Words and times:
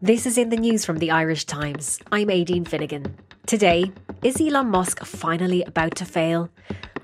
This 0.00 0.26
is 0.26 0.38
in 0.38 0.50
the 0.50 0.56
news 0.56 0.84
from 0.84 0.98
the 0.98 1.10
Irish 1.10 1.44
Times. 1.44 1.98
I'm 2.12 2.28
Aideen 2.28 2.68
Finnegan. 2.68 3.16
Today, 3.46 3.90
is 4.22 4.40
Elon 4.40 4.68
Musk 4.68 5.04
finally 5.04 5.64
about 5.64 5.96
to 5.96 6.04
fail? 6.04 6.50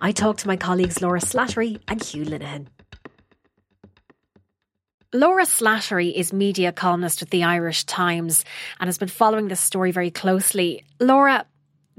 I 0.00 0.12
talked 0.12 0.38
to 0.40 0.46
my 0.46 0.56
colleagues 0.56 1.02
Laura 1.02 1.18
Slattery 1.18 1.80
and 1.88 2.00
Hugh 2.00 2.24
Linehan. 2.24 2.68
Laura 5.12 5.42
Slattery 5.42 6.14
is 6.14 6.32
media 6.32 6.70
columnist 6.70 7.18
with 7.18 7.30
the 7.30 7.42
Irish 7.42 7.82
Times 7.82 8.44
and 8.78 8.86
has 8.86 8.98
been 8.98 9.08
following 9.08 9.48
this 9.48 9.58
story 9.58 9.90
very 9.90 10.12
closely. 10.12 10.84
Laura, 11.00 11.44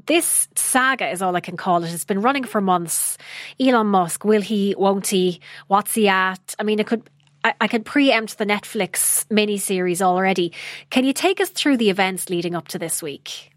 this 0.08 0.48
saga 0.56 1.10
is 1.10 1.22
all 1.22 1.36
I 1.36 1.42
can 1.42 1.58
call 1.58 1.84
it. 1.84 1.92
It's 1.92 2.06
been 2.06 2.22
running 2.22 2.46
for 2.46 2.62
months. 2.62 3.18
Elon 3.60 3.88
Musk, 3.88 4.24
will 4.24 4.42
he, 4.42 4.76
won't 4.78 5.08
he? 5.08 5.42
What's 5.68 5.94
he 5.94 6.08
at? 6.08 6.56
I 6.58 6.64
mean, 6.64 6.80
it 6.80 6.88
could. 6.88 7.10
I, 7.46 7.54
I 7.62 7.68
could 7.68 7.86
preempt 7.86 8.40
the 8.40 8.46
Netflix 8.46 9.26
miniseries 9.28 10.02
already. 10.02 10.52
Can 10.90 11.06
you 11.06 11.14
take 11.14 11.40
us 11.40 11.50
through 11.50 11.78
the 11.78 11.92
events 11.92 12.30
leading 12.30 12.56
up 12.56 12.68
to 12.70 12.80
this 12.80 13.04
week? 13.04 13.52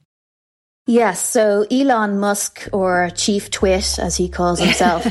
Yes, 0.87 1.23
so 1.23 1.67
Elon 1.71 2.19
Musk, 2.21 2.69
or 2.73 3.11
Chief 3.15 3.51
Twit, 3.51 3.99
as 3.99 4.17
he 4.17 4.29
calls 4.29 4.59
himself, 4.61 5.07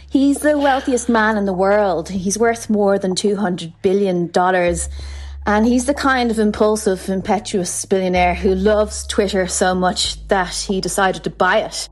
he's 0.10 0.38
the 0.38 0.58
wealthiest 0.58 1.10
man 1.10 1.36
in 1.36 1.44
the 1.44 1.52
world. 1.52 2.08
He's 2.08 2.38
worth 2.38 2.70
more 2.70 2.98
than 2.98 3.14
$200 3.14 3.72
billion. 3.82 4.30
And 5.44 5.66
he's 5.66 5.86
the 5.86 5.94
kind 5.94 6.30
of 6.30 6.38
impulsive, 6.38 7.08
impetuous 7.10 7.84
billionaire 7.84 8.34
who 8.34 8.54
loves 8.54 9.06
Twitter 9.06 9.46
so 9.46 9.74
much 9.74 10.26
that 10.28 10.54
he 10.54 10.80
decided 10.80 11.24
to 11.24 11.30
buy 11.30 11.58
it. 11.58 11.88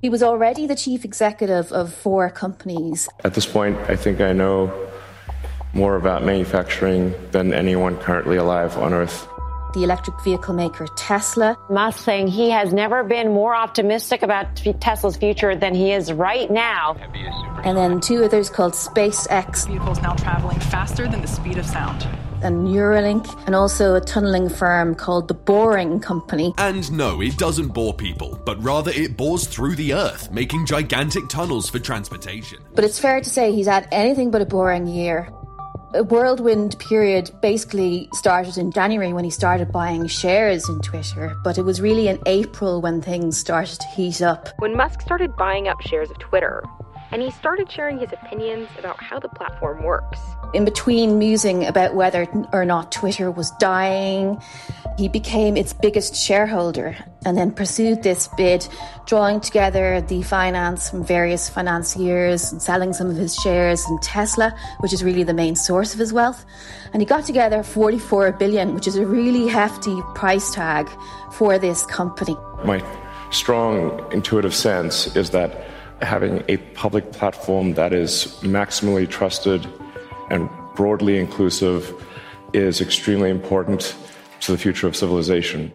He 0.00 0.10
was 0.10 0.22
already 0.22 0.66
the 0.66 0.76
chief 0.76 1.04
executive 1.04 1.72
of 1.72 1.92
four 1.94 2.30
companies. 2.30 3.08
At 3.24 3.34
this 3.34 3.46
point, 3.46 3.78
I 3.88 3.96
think 3.96 4.20
I 4.20 4.32
know 4.32 4.83
more 5.74 5.96
about 5.96 6.24
manufacturing 6.24 7.14
than 7.30 7.52
anyone 7.52 7.96
currently 7.98 8.36
alive 8.36 8.76
on 8.78 8.92
Earth. 8.92 9.28
The 9.74 9.82
electric 9.82 10.20
vehicle 10.22 10.54
maker 10.54 10.86
Tesla. 10.96 11.58
Musk 11.68 11.98
saying 11.98 12.28
he 12.28 12.50
has 12.50 12.72
never 12.72 13.02
been 13.02 13.32
more 13.32 13.56
optimistic 13.56 14.22
about 14.22 14.54
Tesla's 14.80 15.16
future 15.16 15.56
than 15.56 15.74
he 15.74 15.90
is 15.90 16.12
right 16.12 16.48
now. 16.48 16.94
And 17.64 17.76
then 17.76 18.00
two 18.00 18.22
others 18.24 18.48
called 18.50 18.74
SpaceX. 18.74 19.66
Vehicles 19.66 20.00
now 20.00 20.14
traveling 20.14 20.60
faster 20.60 21.08
than 21.08 21.20
the 21.22 21.28
speed 21.28 21.58
of 21.58 21.66
sound 21.66 22.06
and 22.44 22.68
Neuralink, 22.68 23.26
and 23.46 23.54
also 23.54 23.94
a 23.94 24.00
tunneling 24.00 24.48
firm 24.48 24.94
called 24.94 25.28
the 25.28 25.34
Boring 25.34 25.98
Company. 25.98 26.54
And 26.58 26.92
no, 26.92 27.22
it 27.22 27.36
doesn't 27.38 27.68
bore 27.68 27.94
people, 27.94 28.38
but 28.44 28.62
rather 28.62 28.92
it 28.92 29.16
bores 29.16 29.46
through 29.46 29.76
the 29.76 29.94
earth, 29.94 30.30
making 30.30 30.66
gigantic 30.66 31.28
tunnels 31.28 31.68
for 31.68 31.78
transportation. 31.78 32.58
But 32.74 32.84
it's 32.84 32.98
fair 32.98 33.20
to 33.20 33.30
say 33.30 33.52
he's 33.52 33.66
had 33.66 33.88
anything 33.90 34.30
but 34.30 34.42
a 34.42 34.46
boring 34.46 34.86
year. 34.86 35.28
A 35.94 36.02
whirlwind 36.02 36.76
period 36.80 37.30
basically 37.40 38.08
started 38.14 38.58
in 38.58 38.72
January 38.72 39.12
when 39.12 39.22
he 39.22 39.30
started 39.30 39.70
buying 39.70 40.08
shares 40.08 40.68
in 40.68 40.80
Twitter, 40.80 41.36
but 41.44 41.56
it 41.56 41.62
was 41.62 41.80
really 41.80 42.08
in 42.08 42.18
April 42.26 42.80
when 42.80 43.00
things 43.00 43.38
started 43.38 43.78
to 43.78 43.86
heat 43.86 44.20
up. 44.20 44.48
When 44.58 44.76
Musk 44.76 45.02
started 45.02 45.36
buying 45.36 45.68
up 45.68 45.80
shares 45.82 46.10
of 46.10 46.18
Twitter, 46.18 46.64
and 47.14 47.22
he 47.22 47.30
started 47.30 47.70
sharing 47.70 48.00
his 48.00 48.12
opinions 48.12 48.68
about 48.76 49.00
how 49.00 49.20
the 49.20 49.28
platform 49.28 49.84
works. 49.84 50.18
In 50.52 50.64
between 50.64 51.16
musing 51.16 51.64
about 51.64 51.94
whether 51.94 52.26
or 52.52 52.64
not 52.64 52.90
Twitter 52.90 53.30
was 53.30 53.52
dying, 53.60 54.42
he 54.98 55.08
became 55.08 55.56
its 55.56 55.72
biggest 55.72 56.16
shareholder 56.16 56.96
and 57.24 57.38
then 57.38 57.52
pursued 57.52 58.02
this 58.02 58.28
bid, 58.36 58.66
drawing 59.06 59.40
together 59.40 60.00
the 60.00 60.22
finance 60.22 60.90
from 60.90 61.04
various 61.04 61.48
financiers 61.48 62.50
and 62.50 62.60
selling 62.60 62.92
some 62.92 63.08
of 63.08 63.16
his 63.16 63.36
shares 63.36 63.88
in 63.88 63.96
Tesla, 64.00 64.52
which 64.80 64.92
is 64.92 65.04
really 65.04 65.22
the 65.22 65.32
main 65.32 65.54
source 65.54 65.94
of 65.94 66.00
his 66.00 66.12
wealth. 66.12 66.44
And 66.92 67.00
he 67.00 67.06
got 67.06 67.24
together 67.24 67.62
44 67.62 68.32
billion, 68.32 68.74
which 68.74 68.88
is 68.88 68.96
a 68.96 69.06
really 69.06 69.46
hefty 69.46 70.02
price 70.16 70.52
tag 70.52 70.90
for 71.30 71.60
this 71.60 71.86
company. 71.86 72.36
My 72.64 72.84
strong 73.30 74.04
intuitive 74.12 74.54
sense 74.54 75.14
is 75.14 75.30
that 75.30 75.73
having 76.04 76.44
a 76.48 76.58
public 76.74 77.12
platform 77.12 77.74
that 77.74 77.92
is 77.92 78.26
maximally 78.42 79.08
trusted 79.08 79.66
and 80.30 80.48
broadly 80.74 81.18
inclusive 81.18 81.92
is 82.52 82.80
extremely 82.80 83.30
important 83.30 83.96
to 84.40 84.52
the 84.52 84.58
future 84.58 84.86
of 84.86 84.96
civilization. 84.96 85.72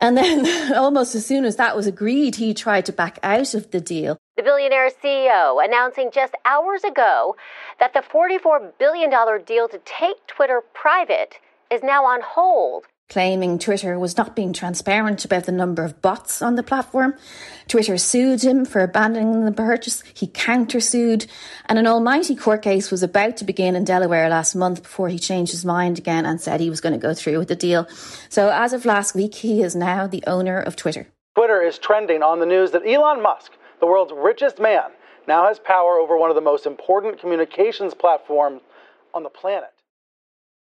And 0.00 0.16
then, 0.16 0.72
almost 0.76 1.14
as 1.14 1.24
soon 1.24 1.44
as 1.44 1.56
that 1.56 1.76
was 1.76 1.86
agreed, 1.86 2.36
he 2.36 2.52
tried 2.52 2.86
to 2.86 2.92
back 2.92 3.18
out 3.22 3.54
of 3.54 3.70
the 3.70 3.80
deal. 3.80 4.18
The 4.36 4.42
billionaire 4.42 4.90
CEO 4.90 5.64
announcing 5.64 6.10
just 6.12 6.34
hours 6.44 6.84
ago 6.84 7.36
that 7.80 7.94
the 7.94 8.00
$44 8.00 8.72
billion 8.78 9.10
deal 9.44 9.68
to 9.68 9.80
take 9.84 10.26
Twitter 10.26 10.62
private 10.74 11.36
is 11.70 11.82
now 11.82 12.04
on 12.04 12.20
hold 12.22 12.84
claiming 13.08 13.58
Twitter 13.58 13.98
was 13.98 14.16
not 14.16 14.34
being 14.34 14.52
transparent 14.52 15.24
about 15.24 15.44
the 15.44 15.52
number 15.52 15.84
of 15.84 16.00
bots 16.00 16.40
on 16.40 16.54
the 16.54 16.62
platform. 16.62 17.14
Twitter 17.68 17.98
sued 17.98 18.42
him 18.42 18.64
for 18.64 18.80
abandoning 18.80 19.44
the 19.44 19.52
purchase. 19.52 20.02
He 20.14 20.26
countersued, 20.26 21.26
and 21.66 21.78
an 21.78 21.86
almighty 21.86 22.34
court 22.34 22.62
case 22.62 22.90
was 22.90 23.02
about 23.02 23.36
to 23.36 23.44
begin 23.44 23.76
in 23.76 23.84
Delaware 23.84 24.28
last 24.28 24.54
month 24.54 24.82
before 24.82 25.08
he 25.08 25.18
changed 25.18 25.52
his 25.52 25.64
mind 25.64 25.98
again 25.98 26.24
and 26.24 26.40
said 26.40 26.60
he 26.60 26.70
was 26.70 26.80
going 26.80 26.94
to 26.94 26.98
go 26.98 27.14
through 27.14 27.38
with 27.38 27.48
the 27.48 27.56
deal. 27.56 27.86
So 28.28 28.50
as 28.50 28.72
of 28.72 28.84
last 28.86 29.14
week, 29.14 29.34
he 29.34 29.62
is 29.62 29.76
now 29.76 30.06
the 30.06 30.24
owner 30.26 30.58
of 30.58 30.74
Twitter. 30.74 31.06
Twitter 31.34 31.60
is 31.62 31.78
trending 31.78 32.22
on 32.22 32.40
the 32.40 32.46
news 32.46 32.70
that 32.70 32.86
Elon 32.86 33.20
Musk, 33.20 33.52
the 33.80 33.86
world's 33.86 34.12
richest 34.16 34.58
man, 34.58 34.90
now 35.28 35.46
has 35.46 35.58
power 35.58 35.98
over 35.98 36.16
one 36.16 36.30
of 36.30 36.36
the 36.36 36.42
most 36.42 36.64
important 36.64 37.20
communications 37.20 37.92
platforms 37.92 38.62
on 39.12 39.22
the 39.22 39.28
planet. 39.28 39.73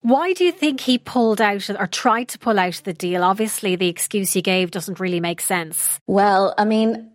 Why 0.02 0.34
do 0.34 0.46
you 0.46 0.52
think 0.52 0.80
he 0.80 0.98
pulled 0.98 1.42
out 1.42 1.70
or 1.70 1.88
tried 1.88 2.30
to 2.30 2.40
pull 2.40 2.58
out 2.58 2.82
the 2.86 2.94
deal? 2.94 3.24
Obviously, 3.24 3.76
the 3.76 3.90
excuse 3.90 4.34
he 4.34 4.42
gave 4.42 4.72
doesn't 4.72 5.00
really 5.00 5.20
make 5.20 5.42
sense. 5.42 6.00
Well, 6.08 6.56
I 6.58 6.64
mean, 6.64 7.12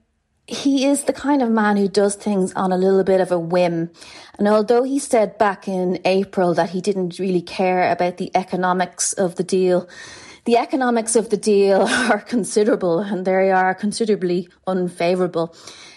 he 0.46 0.84
is 0.84 1.04
the 1.04 1.14
kind 1.14 1.40
of 1.40 1.50
man 1.50 1.78
who 1.78 1.88
does 1.88 2.14
things 2.14 2.52
on 2.52 2.72
a 2.72 2.76
little 2.76 3.02
bit 3.02 3.22
of 3.22 3.32
a 3.32 3.38
whim. 3.38 3.90
And 4.38 4.46
although 4.46 4.82
he 4.82 4.98
said 4.98 5.38
back 5.38 5.66
in 5.66 5.98
April 6.04 6.52
that 6.54 6.68
he 6.70 6.82
didn't 6.82 7.18
really 7.18 7.40
care 7.40 7.90
about 7.90 8.18
the 8.18 8.30
economics 8.34 9.14
of 9.14 9.36
the 9.36 9.44
deal, 9.44 9.88
the 10.44 10.58
economics 10.58 11.16
of 11.16 11.30
the 11.30 11.38
deal 11.38 11.82
are 11.88 12.20
considerable 12.20 12.98
and 12.98 13.24
they 13.24 13.50
are 13.50 13.74
considerably 13.74 14.50
unfavorable. 14.66 15.56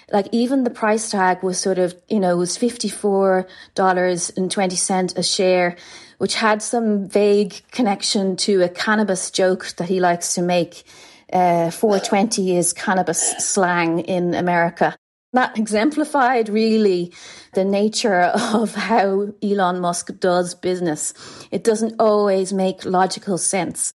Like 0.09 0.27
even 0.31 0.63
the 0.63 0.69
price 0.69 1.11
tag 1.11 1.43
was 1.43 1.59
sort 1.59 1.79
of, 1.79 1.93
you 2.07 2.21
know, 2.21 2.37
was 2.37 2.57
$54.20 2.57 5.17
a 5.17 5.23
share 5.23 5.75
which 6.17 6.35
had 6.35 6.61
some 6.61 7.07
vague 7.07 7.61
connection 7.71 8.35
to 8.35 8.61
a 8.63 8.69
cannabis 8.69 9.31
joke 9.31 9.67
that 9.77 9.89
he 9.89 9.99
likes 9.99 10.33
to 10.35 10.41
make. 10.41 10.83
Uh, 11.31 11.69
420 11.71 12.55
is 12.55 12.73
cannabis 12.73 13.35
slang 13.39 13.99
in 13.99 14.33
America. 14.33 14.95
That 15.33 15.57
exemplified 15.57 16.49
really 16.49 17.13
the 17.53 17.65
nature 17.65 18.21
of 18.21 18.73
how 18.73 19.33
Elon 19.43 19.79
Musk 19.79 20.19
does 20.19 20.55
business. 20.55 21.13
It 21.51 21.63
doesn't 21.63 21.95
always 21.99 22.53
make 22.53 22.85
logical 22.85 23.37
sense. 23.37 23.91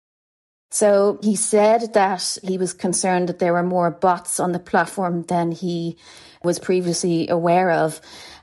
So 0.70 1.18
he 1.22 1.36
said 1.36 1.92
that 1.92 2.38
he 2.42 2.56
was 2.56 2.72
concerned 2.72 3.28
that 3.28 3.38
there 3.38 3.52
were 3.52 3.62
more 3.62 3.90
bots 3.90 4.40
on 4.40 4.52
the 4.52 4.58
platform 4.58 5.22
than 5.24 5.52
he 5.52 5.98
was 6.42 6.58
previously 6.58 7.28
aware 7.28 7.70
of. 7.70 8.00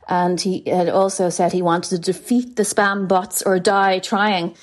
And 0.10 0.42
he 0.42 0.64
had 0.66 0.90
also 0.90 1.30
said 1.30 1.54
he 1.54 1.62
wanted 1.62 1.90
to 1.92 2.00
defeat 2.00 2.56
the 2.56 2.64
spam 2.64 3.08
bots 3.08 3.44
or 3.44 3.60
die 3.60 4.00
trying. 4.00 4.56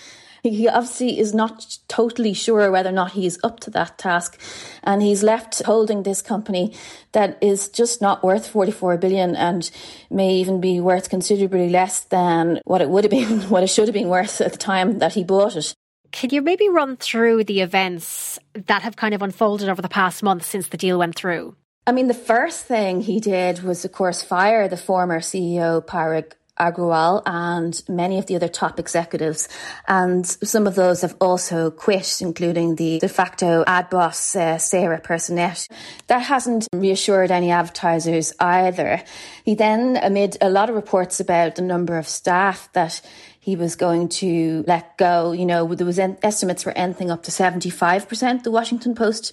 He 0.43 0.69
obviously 0.69 1.19
is 1.19 1.35
not 1.35 1.79
totally 1.89 2.33
sure 2.33 2.71
whether 2.71 2.91
or 2.91 2.93
not 2.93 3.13
he 3.13 3.27
is 3.27 3.39
up 3.43 3.61
to 3.61 3.71
that 3.71 3.97
task. 3.97 4.41
And 4.83 5.03
he's 5.03 5.23
left 5.23 5.63
holding 5.63 6.03
this 6.03 6.21
company 6.21 6.75
that 7.13 7.39
is 7.41 7.69
just 7.69 8.03
not 8.03 8.23
worth 8.23 8.49
44 8.49 8.97
billion 8.99 9.35
and 9.37 9.71
may 10.11 10.35
even 10.35 10.61
be 10.61 10.81
worth 10.81 11.11
considerably 11.11 11.69
less 11.69 12.01
than 12.01 12.61
what 12.65 12.81
it 12.81 12.91
would 12.91 13.05
have 13.05 13.11
been, 13.11 13.41
what 13.49 13.63
it 13.63 13.69
should 13.69 13.89
have 13.89 13.95
been 13.95 14.09
worth 14.09 14.41
at 14.41 14.53
the 14.53 14.59
time 14.59 14.99
that 14.99 15.15
he 15.15 15.25
bought 15.25 15.57
it. 15.57 15.75
Can 16.13 16.31
you 16.31 16.43
maybe 16.43 16.69
run 16.69 16.97
through 16.97 17.45
the 17.45 17.61
events 17.61 18.39
that 18.55 18.83
have 18.83 18.97
kind 18.97 19.15
of 19.15 19.23
unfolded 19.23 19.69
over 19.69 19.83
the 19.83 19.89
past 19.89 20.23
month 20.23 20.45
since 20.45 20.69
the 20.69 20.77
deal 20.77 20.99
went 20.99 21.15
through? 21.17 21.57
I 21.89 21.93
mean, 21.93 22.09
the 22.09 22.15
first 22.15 22.65
thing 22.65 23.01
he 23.01 23.21
did 23.21 23.63
was, 23.63 23.85
of 23.85 23.93
course, 23.93 24.21
fire 24.21 24.67
the 24.67 24.77
former 24.77 25.21
CEO, 25.21 25.85
Parag 25.85 26.33
Agrawal 26.59 27.23
and 27.27 27.83
many 27.89 28.19
of 28.19 28.27
the 28.27 28.37
other 28.37 28.49
top 28.49 28.81
executives. 28.81 29.49
And 29.87 30.27
some 30.27 30.67
of 30.67 30.75
those 30.75 31.03
have 31.03 31.15
also 31.21 31.71
quit, 31.71 32.21
including 32.21 32.77
the 32.77 32.99
de 32.99 33.09
facto 33.09 33.63
ad 33.67 33.91
boss, 33.91 34.35
uh, 34.35 34.59
Sarah 34.59 35.01
Personette. 35.01 35.69
That 36.07 36.23
hasn't 36.23 36.67
reassured 36.73 37.31
any 37.31 37.51
advertisers 37.51 38.33
either. 38.41 39.03
He 39.45 39.55
then, 39.55 39.99
amid 40.03 40.39
a 40.41 40.51
lot 40.51 40.71
of 40.71 40.77
reports 40.77 41.21
about 41.21 41.57
the 41.57 41.63
number 41.63 41.99
of 41.99 42.09
staff 42.09 42.69
that 42.73 43.01
he 43.47 43.55
was 43.55 43.77
going 43.77 44.09
to 44.09 44.65
let 44.67 44.97
go. 44.97 45.31
You 45.31 45.47
know, 45.47 45.73
there 45.73 45.87
was 45.87 46.01
estimates 46.01 46.65
for 46.65 46.73
anything 46.73 47.13
up 47.13 47.23
to 47.23 47.31
75%. 47.31 48.43
The 48.43 48.51
Washington 48.51 48.97
Post 48.97 49.33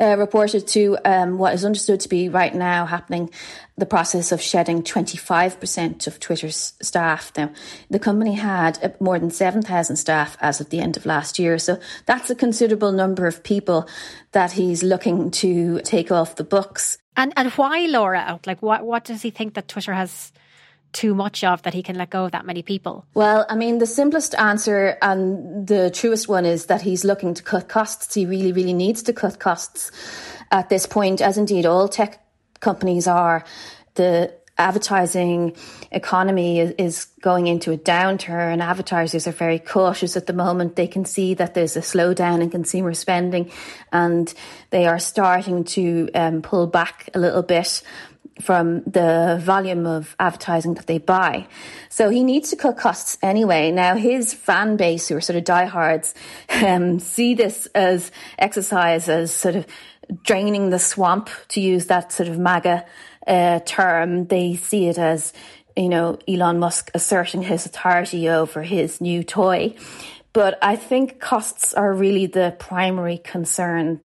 uh, 0.00 0.16
reported 0.16 0.66
to 0.68 0.96
um, 1.04 1.36
what 1.36 1.52
is 1.52 1.62
understood 1.62 2.00
to 2.00 2.08
be 2.08 2.30
right 2.30 2.54
now 2.54 2.86
happening, 2.86 3.28
the 3.76 3.84
process 3.84 4.32
of 4.32 4.40
shedding 4.40 4.82
25% 4.82 6.06
of 6.06 6.18
Twitter's 6.18 6.72
staff. 6.80 7.32
Now, 7.36 7.52
the 7.90 7.98
company 7.98 8.32
had 8.32 8.82
uh, 8.82 8.88
more 8.98 9.18
than 9.18 9.30
7,000 9.30 9.96
staff 9.96 10.38
as 10.40 10.62
of 10.62 10.70
the 10.70 10.80
end 10.80 10.96
of 10.96 11.04
last 11.04 11.38
year. 11.38 11.58
So 11.58 11.78
that's 12.06 12.30
a 12.30 12.34
considerable 12.34 12.92
number 12.92 13.26
of 13.26 13.42
people 13.42 13.86
that 14.32 14.52
he's 14.52 14.82
looking 14.82 15.30
to 15.32 15.82
take 15.82 16.10
off 16.10 16.36
the 16.36 16.44
books. 16.44 16.96
And 17.14 17.34
and 17.36 17.50
why 17.50 17.80
Laura? 17.80 18.40
Like 18.46 18.62
what 18.62 18.86
what 18.86 19.04
does 19.04 19.20
he 19.20 19.30
think 19.30 19.52
that 19.54 19.68
Twitter 19.68 19.92
has 19.92 20.32
too 20.92 21.14
much 21.14 21.44
of 21.44 21.62
that 21.62 21.74
he 21.74 21.82
can 21.82 21.96
let 21.96 22.10
go 22.10 22.24
of 22.24 22.32
that 22.32 22.46
many 22.46 22.62
people? 22.62 23.04
Well, 23.14 23.46
I 23.48 23.56
mean, 23.56 23.78
the 23.78 23.86
simplest 23.86 24.34
answer 24.34 24.96
and 25.02 25.66
the 25.66 25.90
truest 25.90 26.28
one 26.28 26.44
is 26.44 26.66
that 26.66 26.82
he's 26.82 27.04
looking 27.04 27.34
to 27.34 27.42
cut 27.42 27.68
costs. 27.68 28.14
He 28.14 28.26
really, 28.26 28.52
really 28.52 28.74
needs 28.74 29.02
to 29.04 29.12
cut 29.12 29.38
costs 29.38 29.90
at 30.50 30.68
this 30.68 30.86
point, 30.86 31.20
as 31.20 31.38
indeed 31.38 31.66
all 31.66 31.88
tech 31.88 32.22
companies 32.60 33.06
are. 33.06 33.44
The 33.94 34.32
advertising 34.60 35.56
economy 35.90 36.60
is, 36.60 37.06
going 37.20 37.46
into 37.46 37.72
a 37.72 37.76
downturn. 37.76 38.62
Advertisers 38.62 39.26
are 39.26 39.32
very 39.32 39.58
cautious 39.58 40.16
at 40.16 40.26
the 40.26 40.32
moment. 40.32 40.76
They 40.76 40.86
can 40.86 41.04
see 41.04 41.34
that 41.34 41.52
there's 41.54 41.76
a 41.76 41.80
slowdown 41.80 42.40
in 42.40 42.50
consumer 42.50 42.94
spending 42.94 43.50
and 43.92 44.32
they 44.70 44.86
are 44.86 44.98
starting 44.98 45.64
to 45.64 46.08
um, 46.14 46.40
pull 46.40 46.66
back 46.66 47.10
a 47.14 47.18
little 47.18 47.42
bit 47.42 47.82
from 48.40 48.82
the 48.82 49.40
volume 49.42 49.86
of 49.86 50.16
advertising 50.18 50.74
that 50.74 50.86
they 50.86 50.98
buy. 50.98 51.46
So 51.88 52.10
he 52.10 52.24
needs 52.24 52.50
to 52.50 52.56
cut 52.56 52.76
costs 52.76 53.18
anyway. 53.22 53.70
Now, 53.70 53.96
his 53.96 54.34
fan 54.34 54.76
base, 54.76 55.08
who 55.08 55.16
are 55.16 55.20
sort 55.20 55.36
of 55.36 55.44
diehards, 55.44 56.14
um, 56.48 56.98
see 56.98 57.34
this 57.34 57.66
as 57.74 58.10
exercise, 58.38 59.08
as 59.08 59.32
sort 59.32 59.56
of 59.56 59.66
draining 60.24 60.70
the 60.70 60.78
swamp, 60.78 61.30
to 61.48 61.60
use 61.60 61.86
that 61.86 62.12
sort 62.12 62.28
of 62.28 62.38
MAGA 62.38 62.84
uh, 63.26 63.60
term. 63.60 64.26
They 64.26 64.56
see 64.56 64.88
it 64.88 64.98
as, 64.98 65.32
you 65.76 65.88
know, 65.88 66.18
Elon 66.26 66.58
Musk 66.58 66.90
asserting 66.94 67.42
his 67.42 67.66
authority 67.66 68.28
over 68.28 68.62
his 68.62 69.00
new 69.00 69.22
toy. 69.22 69.76
But 70.32 70.58
I 70.62 70.76
think 70.76 71.20
costs 71.20 71.74
are 71.74 71.92
really 71.92 72.26
the 72.26 72.54
primary 72.58 73.18
concern 73.18 74.00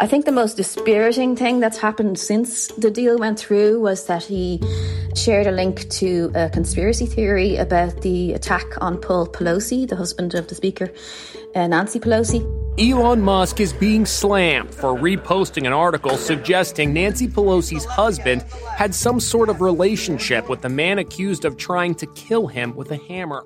I 0.00 0.06
think 0.06 0.24
the 0.24 0.32
most 0.32 0.56
dispiriting 0.56 1.36
thing 1.36 1.60
that's 1.60 1.76
happened 1.76 2.18
since 2.18 2.68
the 2.68 2.90
deal 2.90 3.18
went 3.18 3.38
through 3.38 3.80
was 3.80 4.06
that 4.06 4.22
he 4.22 4.58
shared 5.14 5.46
a 5.46 5.50
link 5.50 5.90
to 5.90 6.32
a 6.34 6.48
conspiracy 6.48 7.04
theory 7.04 7.56
about 7.56 8.00
the 8.00 8.32
attack 8.32 8.64
on 8.80 8.98
Paul 8.98 9.26
Pelosi, 9.26 9.86
the 9.86 9.96
husband 9.96 10.34
of 10.34 10.48
the 10.48 10.54
Speaker, 10.54 10.90
uh, 11.54 11.66
Nancy 11.66 12.00
Pelosi. 12.00 12.40
Elon 12.78 13.20
Musk 13.20 13.60
is 13.60 13.74
being 13.74 14.06
slammed 14.06 14.74
for 14.74 14.94
reposting 14.94 15.66
an 15.66 15.74
article 15.74 16.16
suggesting 16.16 16.94
Nancy 16.94 17.28
Pelosi's 17.28 17.84
husband 17.84 18.42
had 18.78 18.94
some 18.94 19.20
sort 19.20 19.50
of 19.50 19.60
relationship 19.60 20.48
with 20.48 20.62
the 20.62 20.70
man 20.70 20.98
accused 20.98 21.44
of 21.44 21.58
trying 21.58 21.94
to 21.96 22.06
kill 22.06 22.46
him 22.46 22.74
with 22.74 22.90
a 22.90 22.96
hammer. 22.96 23.44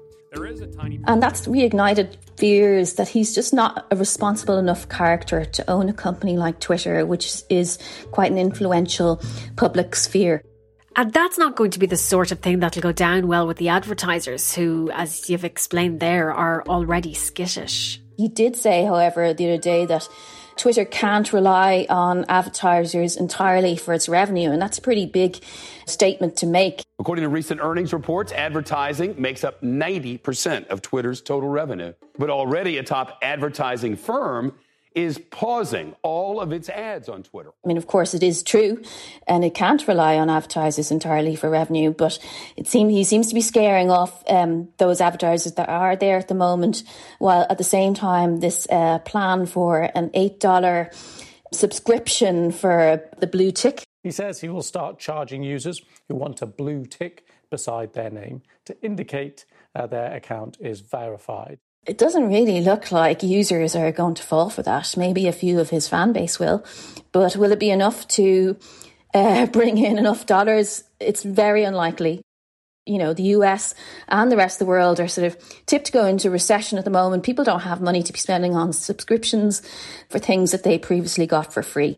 And 1.07 1.23
that's 1.23 1.47
reignited 1.47 2.17
fears 2.37 2.95
that 2.95 3.09
he's 3.09 3.35
just 3.35 3.53
not 3.53 3.87
a 3.91 3.97
responsible 3.97 4.59
enough 4.59 4.89
character 4.89 5.45
to 5.45 5.71
own 5.71 5.89
a 5.89 5.93
company 5.93 6.37
like 6.37 6.61
Twitter, 6.61 7.07
which 7.07 7.43
is 7.49 7.79
quite 8.11 8.33
an 8.33 8.39
influential 8.39 9.23
public 9.57 9.95
sphere. 9.95 10.43
And 10.97 11.13
that's 11.13 11.39
not 11.39 11.57
going 11.57 11.73
to 11.73 11.79
be 11.79 11.87
the 11.87 11.97
sort 11.97 12.31
of 12.31 12.39
thing 12.39 12.61
that'll 12.61 12.83
go 12.83 12.93
down 12.93 13.27
well 13.27 13.47
with 13.47 13.57
the 13.57 13.69
advertisers, 13.69 14.55
who, 14.55 14.91
as 14.93 15.29
you've 15.29 15.45
explained 15.45 15.99
there, 16.01 16.33
are 16.33 16.63
already 16.69 17.15
skittish. 17.15 18.01
He 18.17 18.29
did 18.29 18.55
say, 18.55 18.85
however, 18.85 19.35
the 19.35 19.49
other 19.49 19.61
day 19.61 19.87
that 19.87 20.09
Twitter 20.57 20.85
can't 20.85 21.33
rely 21.33 21.87
on 21.89 22.25
advertisers 22.29 23.17
entirely 23.17 23.77
for 23.77 23.93
its 23.95 24.09
revenue, 24.09 24.51
and 24.51 24.61
that's 24.61 24.79
a 24.79 24.83
pretty 24.83 25.07
big 25.07 25.41
statement 25.87 26.37
to 26.37 26.47
make. 26.47 26.83
According 26.99 27.25
to 27.25 27.29
recent 27.29 27.61
earnings 27.61 27.93
reports, 27.93 28.33
advertising 28.33 29.15
makes 29.21 29.45
up 29.45 29.61
90% 29.63 30.69
of 30.69 30.81
Twitter's 30.81 31.21
total 31.21 31.49
revenue. 31.49 31.93
But 32.19 32.31
already 32.31 32.79
a 32.79 32.83
top 32.83 33.19
advertising 33.23 33.97
firm 33.97 34.55
is 34.95 35.19
pausing 35.31 35.95
all 36.03 36.41
of 36.41 36.53
its 36.53 36.69
ads 36.69 37.09
on 37.09 37.23
Twitter. 37.23 37.51
I 37.65 37.69
mean, 37.69 37.77
of 37.77 37.87
course, 37.87 38.15
it 38.15 38.23
is 38.23 38.43
true, 38.43 38.83
and 39.27 39.45
it 39.45 39.55
can't 39.55 39.87
rely 39.89 40.17
on 40.17 40.31
advertisers 40.31 40.91
entirely 40.91 41.35
for 41.35 41.51
revenue. 41.51 41.91
But 41.93 42.19
it 42.57 42.69
seems 42.69 42.93
he 42.93 43.05
seems 43.05 43.29
to 43.29 43.35
be 43.35 43.41
scaring 43.41 43.91
off 43.91 44.23
um, 44.29 44.69
those 44.79 45.01
advertisers 45.01 45.55
that 45.55 45.69
are 45.69 45.97
there 45.97 46.19
at 46.19 46.29
the 46.29 46.35
moment, 46.35 46.85
while 47.19 47.47
at 47.51 47.59
the 47.59 47.65
same 47.65 47.95
time, 47.95 48.41
this 48.41 48.67
uh, 48.71 49.01
plan 49.01 49.47
for 49.47 49.91
an 49.95 50.11
eight 50.15 50.39
dollar 50.41 50.91
subscription 51.53 52.53
for 52.53 53.03
the 53.19 53.27
blue 53.27 53.51
tick. 53.51 53.85
He 54.03 54.11
says 54.11 54.41
he 54.41 54.49
will 54.49 54.63
start 54.63 54.99
charging 54.99 55.43
users 55.43 55.81
who 56.09 56.15
want 56.15 56.43
a 56.43 56.47
blue 56.47 56.85
tick 56.85 57.25
beside 57.51 57.95
their 57.95 58.11
name 58.11 58.43
to 58.67 58.77
indicate 58.83 59.47
uh, 59.75 59.87
their 59.87 60.13
account 60.15 60.57
is 60.61 60.81
verified. 60.81 61.59
It 61.87 61.99
doesn't 61.99 62.29
really 62.29 62.61
look 62.61 62.91
like 62.91 63.23
users 63.23 63.77
are 63.77 63.93
going 63.93 64.15
to 64.15 64.23
fall 64.23 64.49
for 64.49 64.63
that. 64.63 64.95
Maybe 64.97 65.27
a 65.27 65.33
few 65.33 65.61
of 65.61 65.71
his 65.71 65.89
fan 65.89 66.13
base 66.13 66.39
will, 66.39 66.65
but 67.13 67.37
will 67.37 67.53
it 67.53 67.61
be 67.61 67.71
enough 67.71 68.09
to 68.09 68.57
uh, 69.13 69.47
bring 69.59 69.79
in 69.79 69.99
enough 69.99 70.27
dollars? 70.27 70.85
It's 70.99 71.23
very 71.23 71.65
unlikely. 71.65 72.23
You 72.87 72.99
know, 72.99 73.15
the 73.15 73.35
US 73.39 73.75
and 74.09 74.31
the 74.31 74.37
rest 74.37 74.57
of 74.61 74.67
the 74.67 74.71
world 74.71 75.01
are 75.01 75.09
sort 75.09 75.27
of 75.27 75.37
tipped 75.67 75.87
to 75.87 75.93
go 75.93 76.07
into 76.07 76.31
recession 76.31 76.79
at 76.79 76.85
the 76.85 76.91
moment. 76.91 77.23
People 77.23 77.45
don't 77.45 77.61
have 77.61 77.81
money 77.81 78.03
to 78.03 78.13
be 78.13 78.19
spending 78.19 78.55
on 78.55 78.73
subscriptions 78.73 79.63
for 80.11 80.19
things 80.19 80.53
that 80.53 80.65
they 80.65 80.79
previously 80.79 81.27
got 81.27 81.53
for 81.53 81.63
free. 81.63 81.97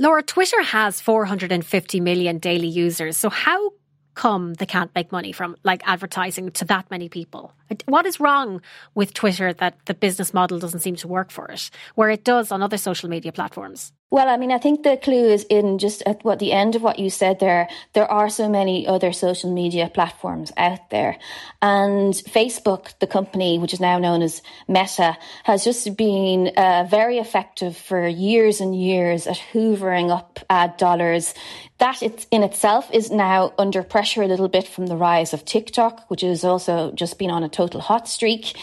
Laura, 0.00 0.22
Twitter 0.24 0.60
has 0.60 1.00
450 1.00 2.00
million 2.00 2.38
daily 2.38 2.66
users. 2.66 3.16
So, 3.16 3.30
how 3.30 3.74
come 4.14 4.54
they 4.54 4.66
can't 4.66 4.94
make 4.94 5.12
money 5.12 5.30
from 5.32 5.56
like 5.62 5.82
advertising 5.86 6.50
to 6.52 6.64
that 6.64 6.90
many 6.90 7.08
people? 7.08 7.52
What 7.86 8.06
is 8.06 8.20
wrong 8.20 8.60
with 8.94 9.14
Twitter 9.14 9.52
that 9.54 9.78
the 9.86 9.94
business 9.94 10.34
model 10.34 10.58
doesn't 10.58 10.80
seem 10.80 10.96
to 10.96 11.08
work 11.08 11.30
for 11.30 11.46
it, 11.46 11.70
where 11.94 12.10
it 12.10 12.24
does 12.24 12.52
on 12.52 12.62
other 12.62 12.76
social 12.76 13.08
media 13.08 13.32
platforms? 13.32 13.92
Well, 14.14 14.28
I 14.28 14.36
mean, 14.36 14.52
I 14.52 14.58
think 14.58 14.84
the 14.84 14.96
clue 14.96 15.30
is 15.30 15.42
in 15.50 15.78
just 15.78 16.00
at 16.06 16.22
what 16.24 16.38
the 16.38 16.52
end 16.52 16.76
of 16.76 16.82
what 16.82 17.00
you 17.00 17.10
said 17.10 17.40
there. 17.40 17.68
There 17.94 18.08
are 18.08 18.28
so 18.28 18.48
many 18.48 18.86
other 18.86 19.12
social 19.12 19.52
media 19.52 19.90
platforms 19.92 20.52
out 20.56 20.88
there. 20.90 21.16
And 21.60 22.14
Facebook, 22.14 22.96
the 23.00 23.08
company, 23.08 23.58
which 23.58 23.72
is 23.72 23.80
now 23.80 23.98
known 23.98 24.22
as 24.22 24.40
Meta, 24.68 25.16
has 25.42 25.64
just 25.64 25.96
been 25.96 26.52
uh, 26.56 26.86
very 26.88 27.18
effective 27.18 27.76
for 27.76 28.06
years 28.06 28.60
and 28.60 28.80
years 28.80 29.26
at 29.26 29.42
hoovering 29.52 30.16
up 30.16 30.38
ad 30.48 30.76
dollars. 30.76 31.34
That 31.78 32.00
in 32.30 32.44
itself 32.44 32.88
is 32.92 33.10
now 33.10 33.52
under 33.58 33.82
pressure 33.82 34.22
a 34.22 34.28
little 34.28 34.48
bit 34.48 34.68
from 34.68 34.86
the 34.86 34.96
rise 34.96 35.34
of 35.34 35.44
TikTok, 35.44 36.08
which 36.08 36.20
has 36.20 36.44
also 36.44 36.92
just 36.92 37.18
been 37.18 37.30
on 37.30 37.42
a 37.42 37.48
total 37.54 37.80
hot 37.80 38.08
streak. 38.08 38.56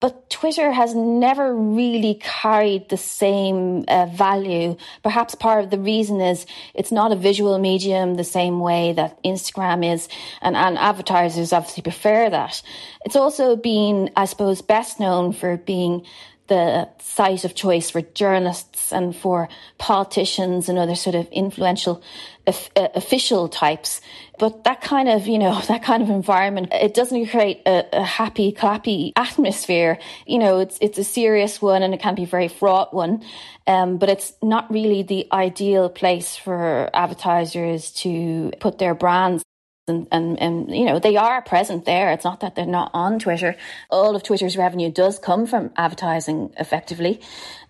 But 0.00 0.28
Twitter 0.30 0.72
has 0.72 0.96
never 0.96 1.54
really 1.54 2.18
carried 2.20 2.88
the 2.88 2.96
same 2.96 3.84
uh, 3.86 4.06
value. 4.06 4.76
Perhaps 5.04 5.36
part 5.36 5.62
of 5.62 5.70
the 5.70 5.78
reason 5.78 6.20
is 6.20 6.44
it's 6.74 6.90
not 6.90 7.12
a 7.12 7.16
visual 7.16 7.56
medium 7.60 8.16
the 8.16 8.24
same 8.24 8.58
way 8.58 8.94
that 8.94 9.22
Instagram 9.22 9.80
is, 9.94 10.08
and, 10.40 10.56
and 10.56 10.76
advertisers 10.76 11.52
obviously 11.52 11.84
prefer 11.84 12.28
that. 12.28 12.62
It's 13.04 13.14
also 13.14 13.54
been, 13.54 14.10
I 14.16 14.24
suppose, 14.24 14.60
best 14.60 14.98
known 14.98 15.32
for 15.32 15.56
being 15.56 16.04
the 16.48 16.88
site 16.98 17.44
of 17.44 17.54
choice 17.54 17.88
for 17.90 18.02
journalists 18.02 18.71
and 18.90 19.14
for 19.14 19.48
politicians 19.78 20.68
and 20.68 20.78
other 20.78 20.94
sort 20.94 21.14
of 21.14 21.28
influential 21.28 22.02
uh, 22.46 22.52
official 22.94 23.48
types. 23.48 24.00
But 24.38 24.64
that 24.64 24.80
kind 24.80 25.08
of, 25.08 25.28
you 25.28 25.38
know, 25.38 25.60
that 25.68 25.82
kind 25.82 26.02
of 26.02 26.10
environment, 26.10 26.72
it 26.72 26.94
doesn't 26.94 27.26
create 27.26 27.62
a, 27.66 27.84
a, 27.92 28.02
happy, 28.02 28.50
clappy 28.50 29.12
atmosphere. 29.14 29.98
You 30.26 30.38
know, 30.38 30.58
it's, 30.58 30.78
it's 30.80 30.98
a 30.98 31.04
serious 31.04 31.62
one 31.62 31.82
and 31.82 31.94
it 31.94 32.00
can 32.00 32.14
be 32.14 32.24
a 32.24 32.26
very 32.26 32.48
fraught 32.48 32.92
one. 32.92 33.22
Um, 33.66 33.98
but 33.98 34.08
it's 34.08 34.32
not 34.42 34.70
really 34.72 35.02
the 35.04 35.28
ideal 35.30 35.88
place 35.88 36.36
for 36.36 36.90
advertisers 36.94 37.92
to 38.02 38.50
put 38.58 38.78
their 38.78 38.94
brands 38.94 39.44
and, 39.88 40.06
and, 40.12 40.38
and, 40.40 40.76
you 40.76 40.84
know, 40.84 40.98
they 40.98 41.16
are 41.16 41.42
present 41.42 41.84
there. 41.84 42.12
It's 42.12 42.24
not 42.24 42.40
that 42.40 42.54
they're 42.54 42.66
not 42.66 42.92
on 42.94 43.18
Twitter. 43.18 43.56
All 43.90 44.14
of 44.14 44.22
Twitter's 44.22 44.56
revenue 44.56 44.92
does 44.92 45.18
come 45.18 45.46
from 45.46 45.70
advertising 45.76 46.52
effectively. 46.58 47.20